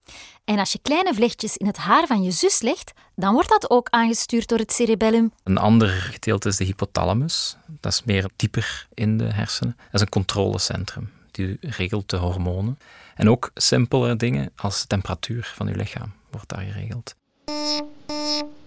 En 0.44 0.58
als 0.58 0.72
je 0.72 0.78
kleine 0.82 1.14
vlechtjes 1.14 1.56
in 1.56 1.66
het 1.66 1.76
haar 1.76 2.06
van 2.06 2.22
je 2.22 2.30
zus 2.30 2.60
legt, 2.60 2.92
dan 3.14 3.34
wordt 3.34 3.48
dat 3.48 3.70
ook 3.70 3.88
aangestuurd 3.90 4.48
door 4.48 4.58
het 4.58 4.72
cerebellum. 4.72 5.32
Een 5.44 5.58
ander 5.58 5.88
gedeelte 5.88 6.48
is 6.48 6.56
de 6.56 6.64
hypothalamus. 6.64 7.56
Dat 7.80 7.92
is 7.92 8.02
meer 8.04 8.30
dieper 8.36 8.86
in 8.94 9.18
de 9.18 9.32
hersenen. 9.32 9.76
Dat 9.76 9.94
is 9.94 10.00
een 10.00 10.08
controlecentrum. 10.08 11.12
Die 11.30 11.56
regelt 11.60 12.10
de 12.10 12.16
hormonen. 12.16 12.78
En 13.14 13.30
ook 13.30 13.50
simpele 13.54 14.16
dingen 14.16 14.52
als 14.56 14.80
de 14.80 14.86
temperatuur 14.86 15.52
van 15.56 15.66
je 15.66 15.76
lichaam 15.76 16.12
wordt 16.30 16.48
daar 16.48 16.60
geregeld. 16.60 17.14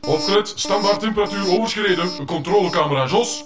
Opgelet, 0.08 0.54
standaard 0.56 1.00
temperatuur 1.00 1.50
overschreden. 1.50 2.20
Een 2.20 2.26
controlecamera, 2.26 3.08
Jos. 3.08 3.46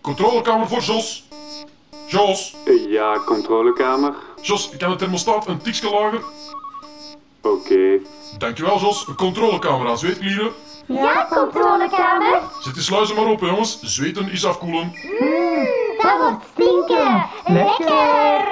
Controlekamer 0.00 0.68
voor 0.68 0.80
Jos. 0.80 1.24
Jos. 2.06 2.54
Ja, 2.88 3.18
controlekamer. 3.26 4.14
Jos, 4.42 4.70
ik 4.70 4.80
heb 4.80 4.90
de 4.90 4.96
thermostaat 4.96 5.46
een 5.46 5.58
tikje 5.58 5.90
lager. 5.90 6.22
Oké. 7.42 8.00
Dankjewel, 8.38 8.78
Jos. 8.78 9.06
Een 9.08 9.14
controlecamera, 9.14 9.96
zweetklieren. 9.96 10.52
Ja, 10.86 11.26
controlekamer. 11.30 12.40
Zet 12.60 12.74
die 12.74 12.82
sluizen 12.82 13.16
maar 13.16 13.26
open, 13.26 13.48
jongens. 13.48 13.80
Zweten 13.82 14.30
is 14.30 14.44
afkoelen. 14.44 14.92
Dat 16.02 16.18
wordt 16.18 16.44
stinken. 16.52 17.26
Lekker. 17.44 18.44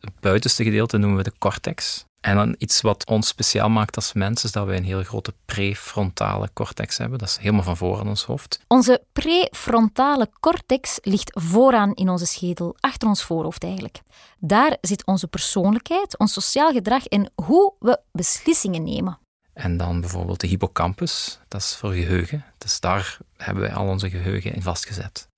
Het 0.00 0.20
buitenste 0.20 0.64
gedeelte 0.64 0.98
noemen 0.98 1.16
we 1.18 1.22
de 1.24 1.32
cortex. 1.38 2.04
En 2.24 2.36
dan 2.36 2.54
iets 2.58 2.80
wat 2.80 3.06
ons 3.06 3.28
speciaal 3.28 3.68
maakt 3.68 3.96
als 3.96 4.12
mens, 4.12 4.44
is 4.44 4.52
dat 4.52 4.66
wij 4.66 4.76
een 4.76 4.84
heel 4.84 5.02
grote 5.02 5.34
prefrontale 5.44 6.50
cortex 6.52 6.98
hebben. 6.98 7.18
Dat 7.18 7.28
is 7.28 7.36
helemaal 7.36 7.62
van 7.62 7.76
voor 7.76 7.98
aan 7.98 8.08
ons 8.08 8.24
hoofd. 8.24 8.60
Onze 8.68 9.02
prefrontale 9.12 10.28
cortex 10.40 10.98
ligt 11.02 11.30
vooraan 11.34 11.94
in 11.94 12.08
onze 12.08 12.26
schedel, 12.26 12.76
achter 12.80 13.08
ons 13.08 13.22
voorhoofd 13.22 13.64
eigenlijk. 13.64 14.00
Daar 14.38 14.76
zit 14.80 15.06
onze 15.06 15.26
persoonlijkheid, 15.26 16.18
ons 16.18 16.32
sociaal 16.32 16.72
gedrag 16.72 17.06
en 17.06 17.32
hoe 17.34 17.72
we 17.78 18.00
beslissingen 18.12 18.82
nemen. 18.82 19.18
En 19.52 19.76
dan 19.76 20.00
bijvoorbeeld 20.00 20.40
de 20.40 20.46
hippocampus, 20.46 21.38
dat 21.48 21.60
is 21.60 21.76
voor 21.76 21.92
geheugen. 21.92 22.44
Dus 22.58 22.80
daar 22.80 23.18
hebben 23.36 23.62
wij 23.62 23.74
al 23.74 23.86
onze 23.86 24.10
geheugen 24.10 24.54
in 24.54 24.62
vastgezet. 24.62 25.28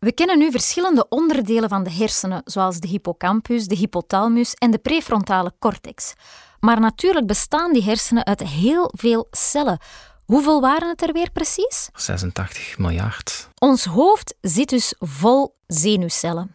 We 0.00 0.12
kennen 0.12 0.38
nu 0.38 0.50
verschillende 0.50 1.08
onderdelen 1.08 1.68
van 1.68 1.82
de 1.82 1.92
hersenen, 1.92 2.42
zoals 2.44 2.78
de 2.78 2.88
hippocampus, 2.88 3.66
de 3.66 3.76
hypothalamus 3.76 4.54
en 4.54 4.70
de 4.70 4.78
prefrontale 4.78 5.52
cortex. 5.58 6.12
Maar 6.60 6.80
natuurlijk 6.80 7.26
bestaan 7.26 7.72
die 7.72 7.82
hersenen 7.82 8.24
uit 8.24 8.40
heel 8.40 8.92
veel 8.96 9.26
cellen. 9.30 9.78
Hoeveel 10.24 10.60
waren 10.60 10.88
het 10.88 11.02
er 11.02 11.12
weer 11.12 11.30
precies? 11.30 11.88
86 11.94 12.78
miljard. 12.78 13.48
Ons 13.58 13.84
hoofd 13.84 14.34
zit 14.40 14.68
dus 14.68 14.94
vol 14.98 15.54
zenuwcellen. 15.66 16.54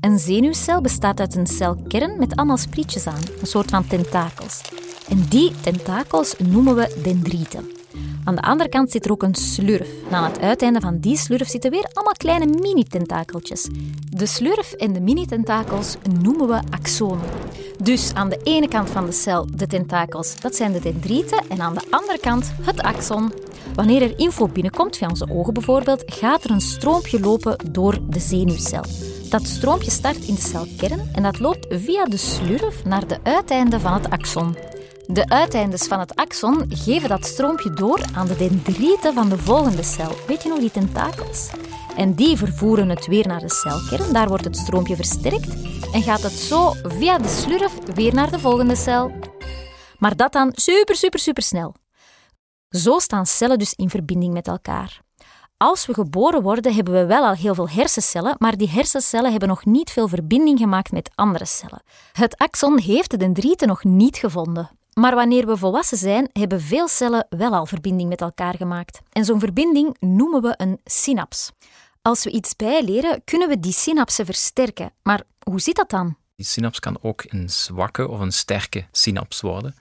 Een 0.00 0.18
zenuwcel 0.18 0.80
bestaat 0.80 1.20
uit 1.20 1.34
een 1.34 1.46
celkern 1.46 2.18
met 2.18 2.36
allemaal 2.36 2.56
sprietjes 2.56 3.06
aan, 3.06 3.22
een 3.40 3.46
soort 3.46 3.70
van 3.70 3.86
tentakels. 3.86 4.60
En 5.08 5.22
die 5.22 5.60
tentakels 5.60 6.34
noemen 6.38 6.74
we 6.74 7.00
dendrieten. 7.02 7.77
Aan 8.24 8.34
de 8.34 8.42
andere 8.42 8.68
kant 8.68 8.90
zit 8.90 9.04
er 9.04 9.10
ook 9.10 9.22
een 9.22 9.34
slurf. 9.34 9.88
En 10.08 10.14
aan 10.14 10.24
het 10.24 10.40
uiteinde 10.40 10.80
van 10.80 10.98
die 10.98 11.16
slurf 11.16 11.48
zitten 11.48 11.70
weer 11.70 11.90
allemaal 11.92 12.12
kleine 12.12 12.46
mini-tentakeltjes. 12.46 13.68
De 14.10 14.26
slurf 14.26 14.72
en 14.72 14.92
de 14.92 15.00
mini-tentakels 15.00 15.96
noemen 16.20 16.48
we 16.48 16.60
axonen. 16.70 17.24
Dus 17.82 18.14
aan 18.14 18.28
de 18.28 18.40
ene 18.42 18.68
kant 18.68 18.90
van 18.90 19.06
de 19.06 19.12
cel 19.12 19.46
de 19.54 19.66
tentakels, 19.66 20.40
dat 20.40 20.54
zijn 20.54 20.72
de 20.72 20.80
dendrieten, 20.80 21.42
en 21.48 21.60
aan 21.60 21.74
de 21.74 21.82
andere 21.90 22.18
kant 22.18 22.52
het 22.62 22.80
axon. 22.82 23.32
Wanneer 23.74 24.02
er 24.02 24.18
info 24.18 24.48
binnenkomt, 24.48 24.96
via 24.96 25.08
onze 25.08 25.30
ogen 25.30 25.54
bijvoorbeeld, 25.54 26.02
gaat 26.06 26.44
er 26.44 26.50
een 26.50 26.60
stroompje 26.60 27.20
lopen 27.20 27.56
door 27.70 27.98
de 28.08 28.20
zenuwcel. 28.20 28.84
Dat 29.28 29.46
stroompje 29.46 29.90
start 29.90 30.24
in 30.24 30.34
de 30.34 30.40
celkern 30.40 31.08
en 31.12 31.22
dat 31.22 31.38
loopt 31.38 31.66
via 31.70 32.04
de 32.04 32.16
slurf 32.16 32.84
naar 32.84 33.06
de 33.06 33.18
uiteinden 33.22 33.80
van 33.80 33.92
het 33.92 34.10
axon. 34.10 34.56
De 35.10 35.28
uiteindes 35.28 35.86
van 35.86 35.98
het 35.98 36.14
axon 36.16 36.64
geven 36.68 37.08
dat 37.08 37.24
stroompje 37.24 37.70
door 37.70 38.04
aan 38.14 38.26
de 38.26 38.36
dendrieten 38.36 39.14
van 39.14 39.28
de 39.28 39.38
volgende 39.38 39.82
cel. 39.82 40.12
Weet 40.26 40.42
je 40.42 40.48
nog 40.48 40.58
die 40.58 40.70
tentakels? 40.70 41.50
En 41.96 42.14
die 42.14 42.36
vervoeren 42.36 42.88
het 42.88 43.06
weer 43.06 43.26
naar 43.26 43.40
de 43.40 43.50
celkern. 43.50 44.12
Daar 44.12 44.28
wordt 44.28 44.44
het 44.44 44.56
stroompje 44.56 44.96
versterkt 44.96 45.54
en 45.92 46.02
gaat 46.02 46.22
het 46.22 46.32
zo 46.32 46.72
via 46.82 47.18
de 47.18 47.28
slurf 47.28 47.78
weer 47.94 48.14
naar 48.14 48.30
de 48.30 48.38
volgende 48.38 48.76
cel. 48.76 49.12
Maar 49.98 50.16
dat 50.16 50.32
dan 50.32 50.52
super, 50.54 50.96
super, 50.96 51.18
super 51.18 51.42
snel. 51.42 51.74
Zo 52.68 52.98
staan 52.98 53.26
cellen 53.26 53.58
dus 53.58 53.74
in 53.74 53.90
verbinding 53.90 54.32
met 54.32 54.48
elkaar. 54.48 55.00
Als 55.56 55.86
we 55.86 55.94
geboren 55.94 56.42
worden, 56.42 56.74
hebben 56.74 56.94
we 56.94 57.06
wel 57.06 57.24
al 57.24 57.34
heel 57.34 57.54
veel 57.54 57.68
hersencellen, 57.68 58.34
maar 58.38 58.56
die 58.56 58.68
hersencellen 58.68 59.30
hebben 59.30 59.48
nog 59.48 59.64
niet 59.64 59.90
veel 59.90 60.08
verbinding 60.08 60.58
gemaakt 60.58 60.92
met 60.92 61.10
andere 61.14 61.44
cellen. 61.44 61.82
Het 62.12 62.36
axon 62.36 62.78
heeft 62.78 63.10
de 63.10 63.16
dendrieten 63.16 63.68
nog 63.68 63.84
niet 63.84 64.16
gevonden. 64.16 64.77
Maar 64.98 65.14
wanneer 65.14 65.46
we 65.46 65.56
volwassen 65.56 65.98
zijn, 65.98 66.28
hebben 66.32 66.60
veel 66.60 66.88
cellen 66.88 67.26
wel 67.28 67.52
al 67.52 67.66
verbinding 67.66 68.08
met 68.08 68.20
elkaar 68.20 68.56
gemaakt. 68.56 69.00
En 69.12 69.24
zo'n 69.24 69.40
verbinding 69.40 69.96
noemen 70.00 70.42
we 70.42 70.54
een 70.56 70.80
synaps. 70.84 71.50
Als 72.02 72.24
we 72.24 72.30
iets 72.30 72.56
bijleren, 72.56 73.24
kunnen 73.24 73.48
we 73.48 73.60
die 73.60 73.72
synapsen 73.72 74.24
versterken. 74.24 74.92
Maar 75.02 75.22
hoe 75.42 75.60
zit 75.60 75.76
dat 75.76 75.90
dan? 75.90 76.16
Die 76.36 76.46
synaps 76.46 76.80
kan 76.80 76.98
ook 77.02 77.24
een 77.28 77.50
zwakke 77.50 78.08
of 78.08 78.20
een 78.20 78.32
sterke 78.32 78.86
synaps 78.92 79.40
worden. 79.40 79.74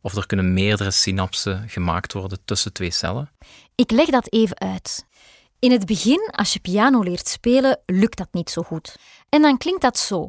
Of 0.00 0.14
er 0.14 0.26
kunnen 0.26 0.52
meerdere 0.52 0.90
synapsen 0.90 1.68
gemaakt 1.68 2.12
worden 2.12 2.38
tussen 2.44 2.72
twee 2.72 2.90
cellen. 2.90 3.30
Ik 3.74 3.90
leg 3.90 4.06
dat 4.08 4.32
even 4.32 4.58
uit. 4.58 5.06
In 5.58 5.70
het 5.70 5.86
begin, 5.86 6.28
als 6.30 6.52
je 6.52 6.58
piano 6.58 7.02
leert 7.02 7.28
spelen, 7.28 7.80
lukt 7.86 8.18
dat 8.18 8.28
niet 8.32 8.50
zo 8.50 8.62
goed. 8.62 8.96
En 9.28 9.42
dan 9.42 9.58
klinkt 9.58 9.82
dat 9.82 9.98
zo. 9.98 10.28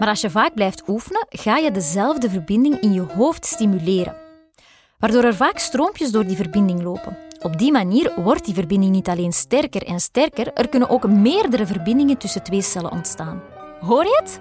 Maar 0.00 0.08
als 0.08 0.20
je 0.20 0.30
vaak 0.30 0.54
blijft 0.54 0.88
oefenen, 0.88 1.26
ga 1.28 1.56
je 1.56 1.70
dezelfde 1.70 2.30
verbinding 2.30 2.80
in 2.80 2.92
je 2.92 3.00
hoofd 3.00 3.46
stimuleren. 3.46 4.16
Waardoor 4.98 5.24
er 5.24 5.34
vaak 5.34 5.58
stroompjes 5.58 6.10
door 6.10 6.26
die 6.26 6.36
verbinding 6.36 6.82
lopen. 6.82 7.16
Op 7.42 7.58
die 7.58 7.72
manier 7.72 8.12
wordt 8.16 8.44
die 8.44 8.54
verbinding 8.54 8.92
niet 8.92 9.08
alleen 9.08 9.32
sterker 9.32 9.82
en 9.82 10.00
sterker, 10.00 10.52
er 10.52 10.68
kunnen 10.68 10.88
ook 10.88 11.08
meerdere 11.08 11.66
verbindingen 11.66 12.16
tussen 12.16 12.42
twee 12.42 12.62
cellen 12.62 12.90
ontstaan. 12.90 13.42
Hoor 13.80 14.04
je 14.04 14.20
het? 14.22 14.40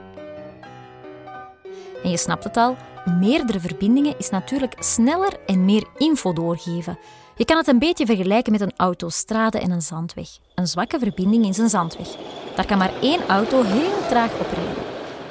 En 2.04 2.10
je 2.10 2.18
snapt 2.18 2.44
het 2.44 2.58
al, 2.58 2.76
meerdere 3.20 3.60
verbindingen 3.60 4.16
is 4.18 4.30
natuurlijk 4.30 4.74
sneller 4.80 5.34
en 5.46 5.66
meer 5.66 5.88
info 5.98 6.34
doorgeven. 6.34 7.00
Je 7.36 7.46
kan 7.46 7.58
het 7.58 7.68
een 7.68 7.80
beetje 7.80 8.06
vergelijken 8.06 8.52
met 8.52 8.62
een 8.62 8.74
autostrade 8.76 9.60
en 9.60 9.72
een 9.72 9.82
zandweg. 9.82 10.30
Een 10.56 10.68
zwakke 10.68 11.00
verbinding 11.00 11.48
is 11.48 11.58
een 11.58 11.70
zandweg. 11.70 12.08
Daar 12.56 12.66
kan 12.66 12.78
maar 12.78 12.94
één 13.02 13.28
auto 13.28 13.64
heel 13.64 14.08
traag 14.10 14.40
op 14.40 14.52
rijden. 14.54 14.79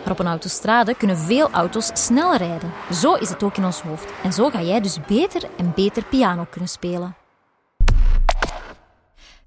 Maar 0.09 0.17
op 0.17 0.25
een 0.25 0.31
autostrade 0.33 0.95
kunnen 0.97 1.19
veel 1.19 1.51
auto's 1.51 1.91
snel 1.95 2.37
rijden. 2.37 2.73
Zo 2.93 3.15
is 3.15 3.29
het 3.29 3.43
ook 3.43 3.57
in 3.57 3.65
ons 3.65 3.81
hoofd. 3.81 4.13
En 4.23 4.33
zo 4.33 4.51
ga 4.51 4.63
jij 4.63 4.81
dus 4.81 5.01
beter 5.07 5.49
en 5.57 5.73
beter 5.75 6.05
piano 6.05 6.47
kunnen 6.51 6.69
spelen. 6.69 7.17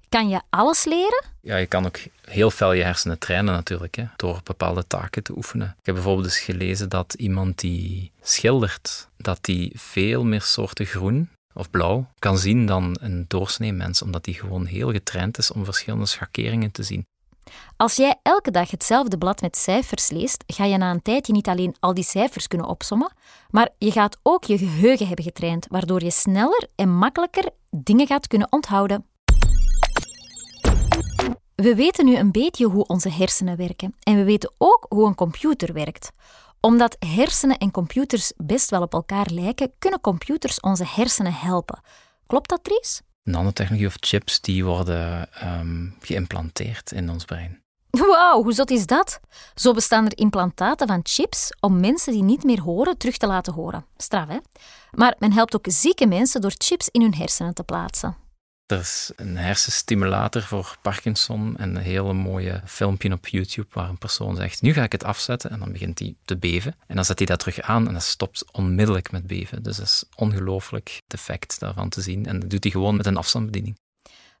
Kan 0.08 0.28
je 0.28 0.40
alles 0.50 0.84
leren? 0.84 1.24
Ja, 1.40 1.56
je 1.56 1.66
kan 1.66 1.86
ook 1.86 1.98
heel 2.24 2.50
fel 2.50 2.72
je 2.72 2.82
hersenen 2.82 3.18
trainen 3.18 3.54
natuurlijk, 3.54 3.94
hè, 3.94 4.04
door 4.16 4.40
bepaalde 4.44 4.86
taken 4.86 5.22
te 5.22 5.36
oefenen. 5.36 5.74
Ik 5.78 5.86
heb 5.86 5.94
bijvoorbeeld 5.94 6.26
eens 6.26 6.38
gelezen 6.38 6.88
dat 6.88 7.14
iemand 7.14 7.58
die 7.58 8.12
schildert, 8.20 9.08
dat 9.16 9.38
die 9.40 9.72
veel 9.74 10.24
meer 10.24 10.42
soorten 10.42 10.86
groen 10.86 11.30
of 11.54 11.70
blauw 11.70 12.06
kan 12.18 12.38
zien 12.38 12.66
dan 12.66 12.96
een 13.00 13.24
doorsnee 13.28 13.72
mens, 13.72 14.02
omdat 14.02 14.24
die 14.24 14.34
gewoon 14.34 14.66
heel 14.66 14.92
getraind 14.92 15.38
is 15.38 15.50
om 15.50 15.64
verschillende 15.64 16.06
schakeringen 16.06 16.70
te 16.70 16.82
zien. 16.82 17.06
Als 17.76 17.96
jij 17.96 18.18
elke 18.22 18.50
dag 18.50 18.70
hetzelfde 18.70 19.18
blad 19.18 19.40
met 19.40 19.56
cijfers 19.56 20.10
leest, 20.10 20.44
ga 20.46 20.64
je 20.64 20.76
na 20.76 20.90
een 20.90 21.02
tijdje 21.02 21.32
niet 21.32 21.48
alleen 21.48 21.76
al 21.80 21.94
die 21.94 22.04
cijfers 22.04 22.46
kunnen 22.46 22.66
opsommen, 22.66 23.12
maar 23.50 23.68
je 23.78 23.90
gaat 23.90 24.18
ook 24.22 24.44
je 24.44 24.58
geheugen 24.58 25.06
hebben 25.06 25.24
getraind, 25.24 25.66
waardoor 25.68 26.02
je 26.04 26.10
sneller 26.10 26.68
en 26.76 26.96
makkelijker 26.96 27.50
dingen 27.70 28.06
gaat 28.06 28.26
kunnen 28.26 28.52
onthouden. 28.52 29.06
We 31.54 31.74
weten 31.74 32.04
nu 32.04 32.16
een 32.16 32.32
beetje 32.32 32.66
hoe 32.66 32.86
onze 32.86 33.10
hersenen 33.10 33.56
werken 33.56 33.94
en 34.00 34.16
we 34.16 34.24
weten 34.24 34.52
ook 34.58 34.86
hoe 34.88 35.06
een 35.06 35.14
computer 35.14 35.72
werkt. 35.72 36.10
Omdat 36.60 36.96
hersenen 36.98 37.58
en 37.58 37.70
computers 37.70 38.32
best 38.36 38.70
wel 38.70 38.82
op 38.82 38.92
elkaar 38.92 39.26
lijken, 39.30 39.72
kunnen 39.78 40.00
computers 40.00 40.60
onze 40.60 40.84
hersenen 40.86 41.34
helpen. 41.34 41.80
Klopt 42.26 42.48
dat, 42.48 42.64
Dries? 42.64 43.02
Nanotechnologie 43.22 43.86
of 43.86 43.96
chips 44.00 44.40
die 44.40 44.64
worden 44.64 45.28
um, 45.44 45.94
geïmplanteerd 46.00 46.92
in 46.92 47.10
ons 47.10 47.24
brein. 47.24 47.60
Wauw, 47.90 48.42
hoe 48.42 48.52
zot 48.52 48.70
is 48.70 48.86
dat? 48.86 49.20
Zo 49.54 49.72
bestaan 49.72 50.06
er 50.06 50.18
implantaten 50.18 50.86
van 50.86 51.00
chips 51.02 51.56
om 51.60 51.80
mensen 51.80 52.12
die 52.12 52.22
niet 52.22 52.44
meer 52.44 52.60
horen 52.60 52.98
terug 52.98 53.16
te 53.16 53.26
laten 53.26 53.52
horen. 53.52 53.86
Straf, 53.96 54.28
hè? 54.28 54.38
Maar 54.90 55.14
men 55.18 55.32
helpt 55.32 55.56
ook 55.56 55.66
zieke 55.68 56.06
mensen 56.06 56.40
door 56.40 56.52
chips 56.56 56.88
in 56.88 57.00
hun 57.00 57.14
hersenen 57.14 57.54
te 57.54 57.62
plaatsen. 57.62 58.16
Er 58.72 58.78
is 58.78 59.10
een 59.16 59.36
hersenstimulator 59.36 60.42
voor 60.42 60.76
Parkinson 60.82 61.56
en 61.56 61.76
een 61.76 61.82
hele 61.82 62.12
mooie 62.12 62.60
filmpje 62.64 63.12
op 63.12 63.26
YouTube 63.26 63.68
waar 63.72 63.88
een 63.88 63.98
persoon 63.98 64.36
zegt, 64.36 64.62
nu 64.62 64.72
ga 64.72 64.82
ik 64.82 64.92
het 64.92 65.04
afzetten 65.04 65.50
en 65.50 65.58
dan 65.58 65.72
begint 65.72 65.98
hij 65.98 66.14
te 66.24 66.36
beven. 66.36 66.74
En 66.86 66.94
dan 66.94 67.04
zet 67.04 67.18
hij 67.18 67.26
dat 67.26 67.38
terug 67.38 67.60
aan 67.60 67.86
en 67.86 67.92
dat 67.92 68.02
stopt 68.02 68.44
onmiddellijk 68.52 69.12
met 69.12 69.26
beven. 69.26 69.62
Dus 69.62 69.76
dat 69.76 69.86
is 69.86 70.04
ongelooflijk 70.16 71.00
het 71.04 71.14
effect 71.14 71.60
daarvan 71.60 71.88
te 71.88 72.00
zien. 72.00 72.26
En 72.26 72.40
dat 72.40 72.50
doet 72.50 72.62
hij 72.62 72.72
gewoon 72.72 72.96
met 72.96 73.06
een 73.06 73.16
afstandsbediening. 73.16 73.76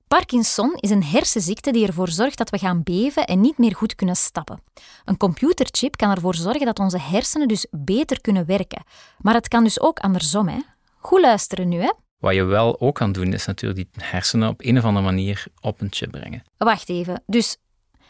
Parkinson 0.08 0.74
is 0.74 0.90
een 0.90 1.04
hersenziekte 1.04 1.72
die 1.72 1.86
ervoor 1.86 2.08
zorgt 2.08 2.38
dat 2.38 2.50
we 2.50 2.58
gaan 2.58 2.82
beven 2.82 3.26
en 3.26 3.40
niet 3.40 3.58
meer 3.58 3.74
goed 3.74 3.94
kunnen 3.94 4.16
stappen. 4.16 4.62
Een 5.04 5.16
computerchip 5.16 5.96
kan 5.96 6.10
ervoor 6.10 6.34
zorgen 6.34 6.66
dat 6.66 6.78
onze 6.78 6.98
hersenen 6.98 7.48
dus 7.48 7.66
beter 7.70 8.20
kunnen 8.20 8.46
werken. 8.46 8.82
Maar 9.18 9.34
het 9.34 9.48
kan 9.48 9.64
dus 9.64 9.80
ook 9.80 9.98
andersom. 9.98 10.48
Hè? 10.48 10.58
Goed 10.98 11.20
luisteren 11.20 11.68
nu, 11.68 11.80
hè? 11.80 11.92
Wat 12.22 12.34
je 12.34 12.44
wel 12.44 12.80
ook 12.80 12.94
kan 12.94 13.12
doen, 13.12 13.32
is 13.32 13.46
natuurlijk 13.46 13.90
die 13.92 14.04
hersenen 14.04 14.48
op 14.48 14.60
een 14.64 14.78
of 14.78 14.84
andere 14.84 15.04
manier 15.04 15.44
op 15.60 15.80
een 15.80 15.88
chip 15.90 16.10
brengen. 16.10 16.42
Wacht 16.56 16.88
even. 16.88 17.22
Dus 17.26 17.56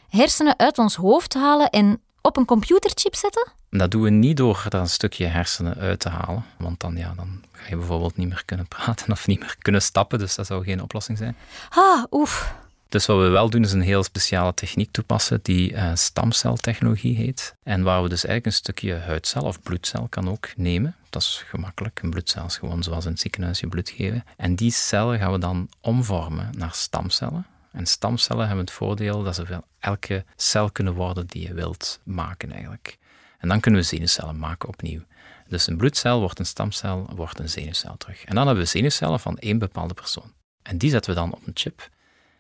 hersenen 0.08 0.58
uit 0.58 0.78
ons 0.78 0.94
hoofd 0.94 1.34
halen 1.34 1.70
en 1.70 2.00
op 2.20 2.36
een 2.36 2.44
computerchip 2.44 3.14
zetten? 3.14 3.52
Dat 3.70 3.90
doen 3.90 4.02
we 4.02 4.10
niet 4.10 4.36
door 4.36 4.66
er 4.68 4.78
een 4.78 4.88
stukje 4.88 5.26
hersenen 5.26 5.74
uit 5.76 6.00
te 6.00 6.08
halen. 6.08 6.44
Want 6.58 6.80
dan, 6.80 6.96
ja, 6.96 7.12
dan 7.16 7.42
ga 7.52 7.68
je 7.68 7.76
bijvoorbeeld 7.76 8.16
niet 8.16 8.28
meer 8.28 8.42
kunnen 8.44 8.68
praten 8.68 9.12
of 9.12 9.26
niet 9.26 9.40
meer 9.40 9.56
kunnen 9.58 9.82
stappen. 9.82 10.18
Dus 10.18 10.34
dat 10.34 10.46
zou 10.46 10.64
geen 10.64 10.82
oplossing 10.82 11.18
zijn. 11.18 11.36
Ah, 11.68 12.04
oef. 12.10 12.54
Dus 12.88 13.06
wat 13.06 13.18
we 13.18 13.28
wel 13.28 13.50
doen, 13.50 13.64
is 13.64 13.72
een 13.72 13.80
heel 13.80 14.02
speciale 14.02 14.54
techniek 14.54 14.92
toepassen 14.92 15.40
die 15.42 15.72
uh, 15.72 15.90
stamceltechnologie 15.94 17.16
heet. 17.16 17.54
En 17.62 17.82
waar 17.82 18.02
we 18.02 18.08
dus 18.08 18.24
eigenlijk 18.24 18.46
een 18.46 18.62
stukje 18.62 18.94
huidcel 18.94 19.42
of 19.42 19.62
bloedcel 19.62 20.06
kan 20.08 20.30
ook 20.30 20.48
nemen. 20.56 20.96
Dat 21.12 21.22
is 21.22 21.44
gemakkelijk. 21.46 22.02
Een 22.02 22.10
bloedcel 22.10 22.44
is 22.44 22.56
gewoon 22.56 22.82
zoals 22.82 23.04
in 23.04 23.10
het 23.10 23.20
ziekenhuis 23.20 23.60
je 23.60 23.68
bloed 23.68 23.90
geven. 23.90 24.24
En 24.36 24.54
die 24.54 24.70
cellen 24.70 25.18
gaan 25.18 25.32
we 25.32 25.38
dan 25.38 25.68
omvormen 25.80 26.48
naar 26.56 26.74
stamcellen. 26.74 27.46
En 27.72 27.86
stamcellen 27.86 28.46
hebben 28.46 28.64
het 28.64 28.74
voordeel 28.74 29.22
dat 29.22 29.34
ze 29.34 29.62
elke 29.78 30.24
cel 30.36 30.70
kunnen 30.70 30.94
worden 30.94 31.26
die 31.26 31.46
je 31.48 31.54
wilt 31.54 32.00
maken 32.04 32.52
eigenlijk. 32.52 32.98
En 33.38 33.48
dan 33.48 33.60
kunnen 33.60 33.80
we 33.80 33.86
zenuwcellen 33.86 34.38
maken 34.38 34.68
opnieuw. 34.68 35.00
Dus 35.48 35.66
een 35.66 35.76
bloedcel 35.76 36.20
wordt 36.20 36.38
een 36.38 36.46
stamcel, 36.46 37.10
wordt 37.14 37.38
een 37.38 37.48
zenuwcel 37.48 37.96
terug. 37.96 38.24
En 38.24 38.34
dan 38.34 38.46
hebben 38.46 38.64
we 38.64 38.70
zenuwcellen 38.70 39.20
van 39.20 39.38
één 39.38 39.58
bepaalde 39.58 39.94
persoon. 39.94 40.32
En 40.62 40.78
die 40.78 40.90
zetten 40.90 41.14
we 41.14 41.20
dan 41.20 41.32
op 41.32 41.46
een 41.46 41.56
chip. 41.56 41.88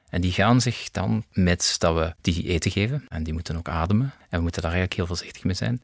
En 0.08 0.20
die 0.20 0.32
gaan 0.32 0.60
zich 0.60 0.90
dan, 0.90 1.24
met 1.32 1.74
dat 1.78 1.94
we 1.94 2.14
die 2.20 2.48
eten 2.48 2.70
geven, 2.70 3.06
en 3.08 3.22
die 3.22 3.32
moeten 3.32 3.56
ook 3.56 3.68
ademen, 3.68 4.12
en 4.28 4.36
we 4.36 4.42
moeten 4.42 4.62
daar 4.62 4.70
eigenlijk 4.72 5.00
heel 5.00 5.06
voorzichtig 5.06 5.44
mee 5.44 5.54
zijn, 5.54 5.82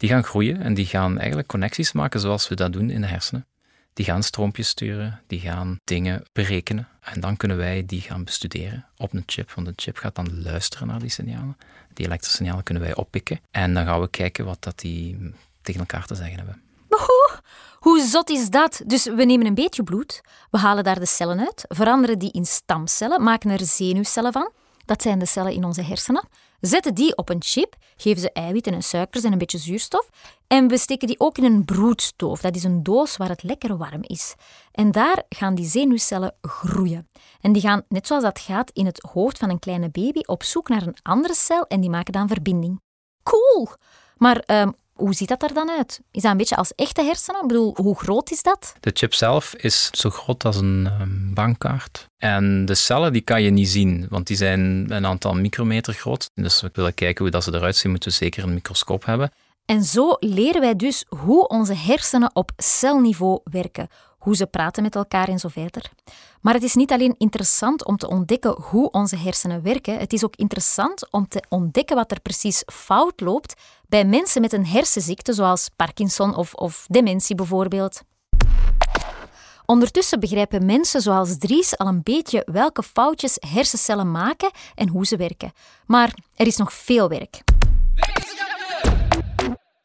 die 0.00 0.08
gaan 0.08 0.24
groeien 0.24 0.60
en 0.60 0.74
die 0.74 0.86
gaan 0.86 1.18
eigenlijk 1.18 1.48
connecties 1.48 1.92
maken 1.92 2.20
zoals 2.20 2.48
we 2.48 2.54
dat 2.54 2.72
doen 2.72 2.90
in 2.90 3.00
de 3.00 3.06
hersenen. 3.06 3.46
Die 3.92 4.04
gaan 4.04 4.22
stroompjes 4.22 4.68
sturen, 4.68 5.20
die 5.26 5.40
gaan 5.40 5.80
dingen 5.84 6.22
berekenen. 6.32 6.88
En 7.00 7.20
dan 7.20 7.36
kunnen 7.36 7.56
wij 7.56 7.86
die 7.86 8.00
gaan 8.00 8.24
bestuderen 8.24 8.86
op 8.96 9.12
een 9.12 9.22
chip. 9.26 9.52
Want 9.52 9.66
een 9.66 9.72
chip 9.76 9.96
gaat 9.96 10.14
dan 10.14 10.42
luisteren 10.42 10.86
naar 10.86 10.98
die 10.98 11.08
signalen. 11.08 11.56
Die 11.92 12.06
elektrische 12.06 12.36
signalen 12.36 12.64
kunnen 12.64 12.82
wij 12.82 12.94
oppikken. 12.94 13.40
En 13.50 13.74
dan 13.74 13.84
gaan 13.84 14.00
we 14.00 14.10
kijken 14.10 14.44
wat 14.44 14.62
dat 14.62 14.78
die 14.78 15.32
tegen 15.62 15.80
elkaar 15.80 16.06
te 16.06 16.14
zeggen 16.14 16.36
hebben. 16.36 16.62
Hoe 17.78 18.00
zot 18.00 18.30
is 18.30 18.50
dat? 18.50 18.82
Dus 18.86 19.04
we 19.04 19.24
nemen 19.24 19.46
een 19.46 19.54
beetje 19.54 19.82
bloed, 19.82 20.20
we 20.50 20.58
halen 20.58 20.84
daar 20.84 20.98
de 20.98 21.06
cellen 21.06 21.40
uit, 21.40 21.64
veranderen 21.68 22.18
die 22.18 22.32
in 22.32 22.46
stamcellen, 22.46 23.22
maken 23.22 23.50
er 23.50 23.64
zenuwcellen 23.64 24.32
van. 24.32 24.50
Dat 24.84 25.02
zijn 25.02 25.18
de 25.18 25.26
cellen 25.26 25.52
in 25.52 25.64
onze 25.64 25.82
hersenen. 25.82 26.24
Zetten 26.60 26.94
die 26.94 27.16
op 27.16 27.28
een 27.28 27.42
chip, 27.42 27.76
geven 27.96 28.20
ze 28.20 28.32
eiwitten 28.32 28.72
en 28.72 28.82
suikers 28.82 29.24
en 29.24 29.32
een 29.32 29.38
beetje 29.38 29.58
zuurstof 29.58 30.08
en 30.46 30.68
we 30.68 30.78
steken 30.78 31.06
die 31.06 31.20
ook 31.20 31.38
in 31.38 31.44
een 31.44 31.64
broedstoof. 31.64 32.40
Dat 32.40 32.56
is 32.56 32.64
een 32.64 32.82
doos 32.82 33.16
waar 33.16 33.28
het 33.28 33.42
lekker 33.42 33.76
warm 33.76 34.00
is. 34.02 34.34
En 34.72 34.90
daar 34.90 35.22
gaan 35.28 35.54
die 35.54 35.66
zenuwcellen 35.66 36.34
groeien. 36.40 37.08
En 37.40 37.52
die 37.52 37.62
gaan, 37.62 37.82
net 37.88 38.06
zoals 38.06 38.22
dat 38.22 38.38
gaat 38.38 38.70
in 38.70 38.86
het 38.86 39.08
hoofd 39.12 39.38
van 39.38 39.50
een 39.50 39.58
kleine 39.58 39.88
baby, 39.88 40.20
op 40.24 40.42
zoek 40.42 40.68
naar 40.68 40.86
een 40.86 40.96
andere 41.02 41.34
cel 41.34 41.66
en 41.66 41.80
die 41.80 41.90
maken 41.90 42.12
dan 42.12 42.28
verbinding. 42.28 42.80
Cool! 43.22 43.68
Maar 44.16 44.36
ehm, 44.36 44.70
hoe 45.00 45.14
ziet 45.14 45.28
dat 45.28 45.42
er 45.42 45.54
dan 45.54 45.70
uit? 45.70 46.00
Is 46.10 46.22
dat 46.22 46.30
een 46.30 46.36
beetje 46.36 46.56
als 46.56 46.74
echte 46.74 47.02
hersenen? 47.02 47.40
Ik 47.42 47.48
bedoel, 47.48 47.74
hoe 47.76 47.98
groot 47.98 48.30
is 48.30 48.42
dat? 48.42 48.74
De 48.80 48.90
chip 48.94 49.14
zelf 49.14 49.54
is 49.54 49.88
zo 49.92 50.10
groot 50.10 50.44
als 50.44 50.56
een 50.56 50.88
um, 51.00 51.30
bankkaart. 51.34 52.08
En 52.18 52.64
de 52.64 52.74
cellen 52.74 53.12
die 53.12 53.22
kan 53.22 53.42
je 53.42 53.50
niet 53.50 53.68
zien, 53.68 54.06
want 54.10 54.26
die 54.26 54.36
zijn 54.36 54.86
een 54.92 55.06
aantal 55.06 55.34
micrometer 55.34 55.94
groot. 55.94 56.30
Dus 56.34 56.60
we 56.60 56.70
willen 56.72 56.94
kijken 56.94 57.22
hoe 57.22 57.32
dat 57.32 57.44
ze 57.44 57.54
eruit 57.54 57.76
zien, 57.76 57.90
moeten 57.90 58.10
we 58.10 58.16
zeker 58.16 58.42
een 58.42 58.54
microscoop 58.54 59.04
hebben. 59.04 59.30
En 59.64 59.84
zo 59.84 60.16
leren 60.18 60.60
wij 60.60 60.76
dus 60.76 61.04
hoe 61.08 61.48
onze 61.48 61.74
hersenen 61.74 62.30
op 62.32 62.50
celniveau 62.56 63.40
werken, 63.44 63.88
hoe 64.20 64.36
ze 64.36 64.46
praten 64.46 64.82
met 64.82 64.94
elkaar 64.94 65.28
en 65.28 65.38
zo 65.38 65.48
verder. 65.48 65.90
Maar 66.40 66.54
het 66.54 66.62
is 66.62 66.74
niet 66.74 66.92
alleen 66.92 67.14
interessant 67.18 67.84
om 67.84 67.96
te 67.96 68.08
ontdekken 68.08 68.56
hoe 68.60 68.90
onze 68.90 69.16
hersenen 69.16 69.62
werken, 69.62 69.98
het 69.98 70.12
is 70.12 70.24
ook 70.24 70.36
interessant 70.36 71.10
om 71.10 71.28
te 71.28 71.42
ontdekken 71.48 71.96
wat 71.96 72.10
er 72.10 72.20
precies 72.20 72.62
fout 72.66 73.20
loopt 73.20 73.54
bij 73.88 74.04
mensen 74.04 74.40
met 74.40 74.52
een 74.52 74.66
hersenziekte, 74.66 75.32
zoals 75.32 75.68
Parkinson 75.76 76.34
of, 76.34 76.54
of 76.54 76.86
dementie 76.88 77.34
bijvoorbeeld. 77.34 78.02
Ondertussen 79.66 80.20
begrijpen 80.20 80.66
mensen 80.66 81.00
zoals 81.00 81.38
Dries 81.38 81.78
al 81.78 81.86
een 81.86 82.02
beetje 82.02 82.42
welke 82.52 82.82
foutjes 82.82 83.36
hersencellen 83.38 84.10
maken 84.10 84.50
en 84.74 84.88
hoe 84.88 85.06
ze 85.06 85.16
werken. 85.16 85.52
Maar 85.86 86.14
er 86.34 86.46
is 86.46 86.56
nog 86.56 86.72
veel 86.72 87.08
werk. 87.08 87.42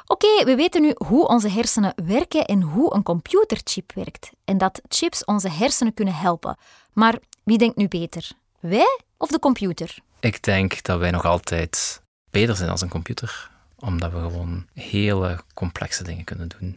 Oké, 0.07 0.45
we 0.45 0.55
weten 0.55 0.81
nu 0.81 0.91
hoe 1.07 1.27
onze 1.27 1.49
hersenen 1.49 1.93
werken 2.05 2.45
en 2.45 2.61
hoe 2.61 2.93
een 2.93 3.03
computerchip 3.03 3.91
werkt. 3.93 4.31
En 4.43 4.57
dat 4.57 4.81
chips 4.87 5.25
onze 5.25 5.49
hersenen 5.49 5.93
kunnen 5.93 6.15
helpen. 6.15 6.57
Maar 6.93 7.17
wie 7.43 7.57
denkt 7.57 7.75
nu 7.75 7.87
beter? 7.87 8.31
Wij 8.59 8.99
of 9.17 9.29
de 9.29 9.39
computer? 9.39 9.97
Ik 10.19 10.43
denk 10.43 10.83
dat 10.83 10.99
wij 10.99 11.11
nog 11.11 11.25
altijd 11.25 12.01
beter 12.29 12.55
zijn 12.55 12.69
als 12.69 12.81
een 12.81 12.89
computer, 12.89 13.51
omdat 13.79 14.11
we 14.11 14.17
gewoon 14.17 14.65
hele 14.73 15.39
complexe 15.53 16.03
dingen 16.03 16.23
kunnen 16.23 16.47
doen. 16.59 16.73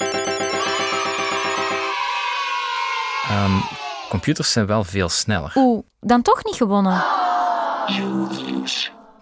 Um, 3.31 3.63
computers 4.09 4.53
zijn 4.53 4.67
wel 4.67 4.85
veel 4.85 5.09
sneller. 5.09 5.53
Oeh, 5.55 5.85
dan 6.01 6.23
toch 6.23 6.45
niet 6.45 6.55
gewonnen. 6.57 7.05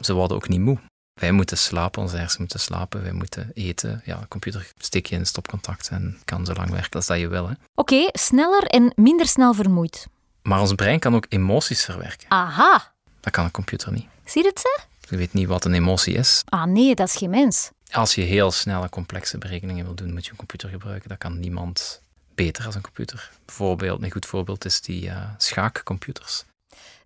Ze 0.01 0.13
worden 0.13 0.37
ook 0.37 0.49
niet 0.49 0.61
moe. 0.61 0.79
Wij 1.21 1.33
moeten 1.33 1.59
slapen, 1.59 2.03
onze 2.03 2.17
hersenen 2.17 2.41
moeten 2.41 2.61
slapen, 2.61 3.03
wij 3.03 3.13
moeten 3.13 3.51
eten. 3.55 4.03
Ja, 4.05 4.27
computer 4.29 4.73
steek 4.79 5.07
je 5.07 5.17
in 5.17 5.27
stopcontact 5.27 5.89
en 5.89 6.19
kan 6.25 6.47
zo 6.47 6.53
lang 6.53 6.71
werken 6.71 6.93
als 6.93 7.07
dat 7.07 7.19
je 7.19 7.29
wil. 7.29 7.45
Oké, 7.45 7.57
okay, 7.75 8.09
sneller 8.13 8.63
en 8.63 8.93
minder 8.97 9.27
snel 9.27 9.55
vermoeid. 9.55 10.07
Maar 10.43 10.61
ons 10.61 10.75
brein 10.75 10.99
kan 10.99 11.15
ook 11.15 11.27
emoties 11.29 11.85
verwerken. 11.85 12.31
Aha. 12.31 12.93
Dat 13.21 13.33
kan 13.33 13.45
een 13.45 13.51
computer 13.51 13.93
niet. 13.93 14.07
Zie 14.25 14.43
je 14.43 14.49
het, 14.49 14.61
ze? 14.61 14.81
Je 15.09 15.17
weet 15.17 15.33
niet 15.33 15.47
wat 15.47 15.65
een 15.65 15.75
emotie 15.75 16.15
is. 16.15 16.43
Ah 16.45 16.65
nee, 16.65 16.95
dat 16.95 17.09
is 17.09 17.17
geen 17.17 17.31
mens. 17.31 17.71
Als 17.91 18.15
je 18.15 18.23
heel 18.23 18.51
snelle, 18.51 18.89
complexe 18.89 19.39
berekeningen 19.39 19.85
wil 19.85 19.95
doen, 19.95 20.13
moet 20.13 20.25
je 20.25 20.31
een 20.31 20.37
computer 20.37 20.69
gebruiken. 20.69 21.09
Dat 21.09 21.19
kan 21.19 21.41
niemand 21.41 22.03
beter 22.35 22.67
als 22.67 22.75
een 22.75 22.81
computer. 22.81 23.31
Bijvoorbeeld, 23.45 24.03
een 24.03 24.11
goed 24.11 24.27
voorbeeld 24.27 24.65
is 24.65 24.81
die 24.81 25.05
uh, 25.05 25.17
schaakcomputers. 25.37 26.45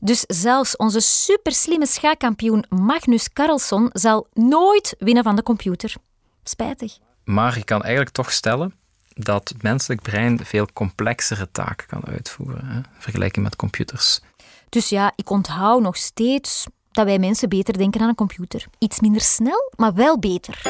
Dus 0.01 0.21
zelfs 0.27 0.77
onze 0.77 1.01
superslimme 1.01 1.87
schaakkampioen 1.87 2.65
Magnus 2.69 3.33
Carlsen 3.33 3.91
zal 3.93 4.27
nooit 4.33 4.95
winnen 4.99 5.23
van 5.23 5.37
de 5.37 5.43
computer. 5.43 5.95
Spijtig. 6.43 6.99
Maar 7.25 7.59
je 7.59 7.65
kan 7.65 7.83
eigenlijk 7.83 8.15
toch 8.15 8.33
stellen 8.33 8.75
dat 9.09 9.49
het 9.49 9.63
menselijk 9.63 10.03
brein 10.03 10.45
veel 10.45 10.67
complexere 10.73 11.51
taken 11.53 11.87
kan 11.87 12.05
uitvoeren, 12.05 12.67
hè, 12.67 12.81
vergelijking 12.99 13.45
met 13.45 13.57
computers. 13.57 14.21
Dus 14.69 14.89
ja, 14.89 15.13
ik 15.17 15.31
onthoud 15.31 15.83
nog 15.83 15.97
steeds 15.97 16.67
dat 16.91 17.05
wij 17.05 17.19
mensen 17.19 17.49
beter 17.49 17.79
denken 17.79 18.01
aan 18.01 18.09
een 18.09 18.15
computer. 18.15 18.67
Iets 18.79 19.01
minder 19.01 19.21
snel, 19.21 19.73
maar 19.77 19.95
wel 19.95 20.19
beter. 20.19 20.63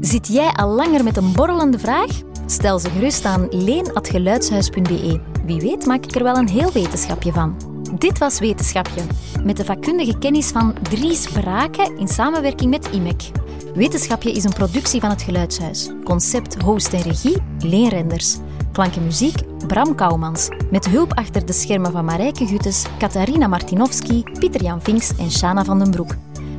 Zit 0.00 0.28
jij 0.28 0.52
al 0.52 0.68
langer 0.68 1.04
met 1.04 1.16
een 1.16 1.32
borrelende 1.32 1.78
vraag? 1.78 2.10
Stel 2.46 2.78
ze 2.78 2.90
gerust 2.90 3.24
aan 3.24 3.46
leen.geluidshuis.be. 3.50 5.20
Wie 5.44 5.60
weet 5.60 5.86
maak 5.86 6.04
ik 6.04 6.14
er 6.14 6.22
wel 6.22 6.36
een 6.36 6.48
heel 6.48 6.72
wetenschapje 6.72 7.32
van. 7.32 7.56
Dit 7.98 8.18
was 8.18 8.38
Wetenschapje, 8.38 9.02
met 9.44 9.56
de 9.56 9.64
vakkundige 9.64 10.18
kennis 10.18 10.46
van 10.48 10.74
Dries 10.82 11.28
Braken 11.28 11.98
in 11.98 12.08
samenwerking 12.08 12.70
met 12.70 12.88
IMEC. 12.92 13.30
Wetenschapje 13.74 14.32
is 14.32 14.44
een 14.44 14.52
productie 14.52 15.00
van 15.00 15.10
het 15.10 15.22
Geluidshuis. 15.22 15.90
Concept, 16.04 16.62
host 16.62 16.92
en 16.92 17.02
regie, 17.02 17.42
Leen 17.58 17.88
Renders. 17.88 18.36
Klank 18.72 18.94
en 18.94 19.04
muziek, 19.04 19.36
Bram 19.66 19.94
Kouwmans. 19.94 20.48
Met 20.70 20.88
hulp 20.88 21.12
achter 21.14 21.46
de 21.46 21.52
schermen 21.52 21.92
van 21.92 22.04
Marijke 22.04 22.46
Guttes, 22.46 22.84
Katarina 22.98 23.46
Martinovski, 23.46 24.22
Pieter-Jan 24.38 24.82
Vinks 24.82 25.16
en 25.16 25.30
Shana 25.30 25.64
van 25.64 25.78
den 25.78 25.90
Broek. 25.90 26.14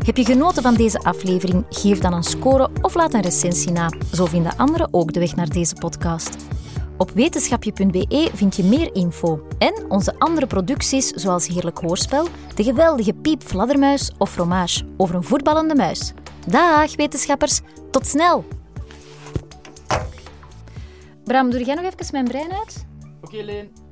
Heb 0.06 0.18
je 0.18 0.26
genoten 0.26 0.64
van 0.64 0.74
deze 0.74 1.00
aflevering? 1.00 1.66
Geef 1.70 2.00
dan 2.00 2.14
een 2.14 2.24
score 2.24 2.70
of 2.82 2.96
laat 2.96 3.14
een 3.14 3.22
recensie 3.22 3.72
na. 3.72 3.92
Zo 4.14 4.26
vinden 4.26 4.58
anderen 4.58 4.88
ook 4.92 5.14
de 5.14 5.20
weg 5.20 5.36
naar 5.36 5.50
deze 5.50 5.76
podcast. 5.76 6.36
Op 6.98 7.12
wetenschapje.be 7.12 8.30
vind 8.34 8.56
je 8.56 8.64
meer 8.64 8.96
info 8.96 9.48
en 9.58 9.86
onze 9.90 10.20
andere 10.20 10.48
producties 10.48 11.08
zoals 11.08 11.48
Heerlijk 11.48 11.78
Hoorspel, 11.78 12.28
de 12.56 12.64
geweldige 12.64 13.14
Piep 13.14 13.44
Fladdermuis 13.44 14.12
of 14.18 14.32
Fromage 14.32 14.86
over 14.98 15.16
een 15.16 15.24
voetballende 15.24 15.76
muis. 15.76 16.14
Dag 16.48 16.96
wetenschappers, 16.96 17.62
tot 17.92 18.08
snel! 18.08 18.46
Bram, 21.24 21.50
doe 21.50 21.64
jij 21.64 21.76
nog 21.76 21.84
even 21.84 22.08
mijn 22.12 22.28
brein 22.28 22.52
uit? 22.52 22.86
Oké, 23.22 23.36
okay, 23.36 23.44
Leen. 23.44 23.87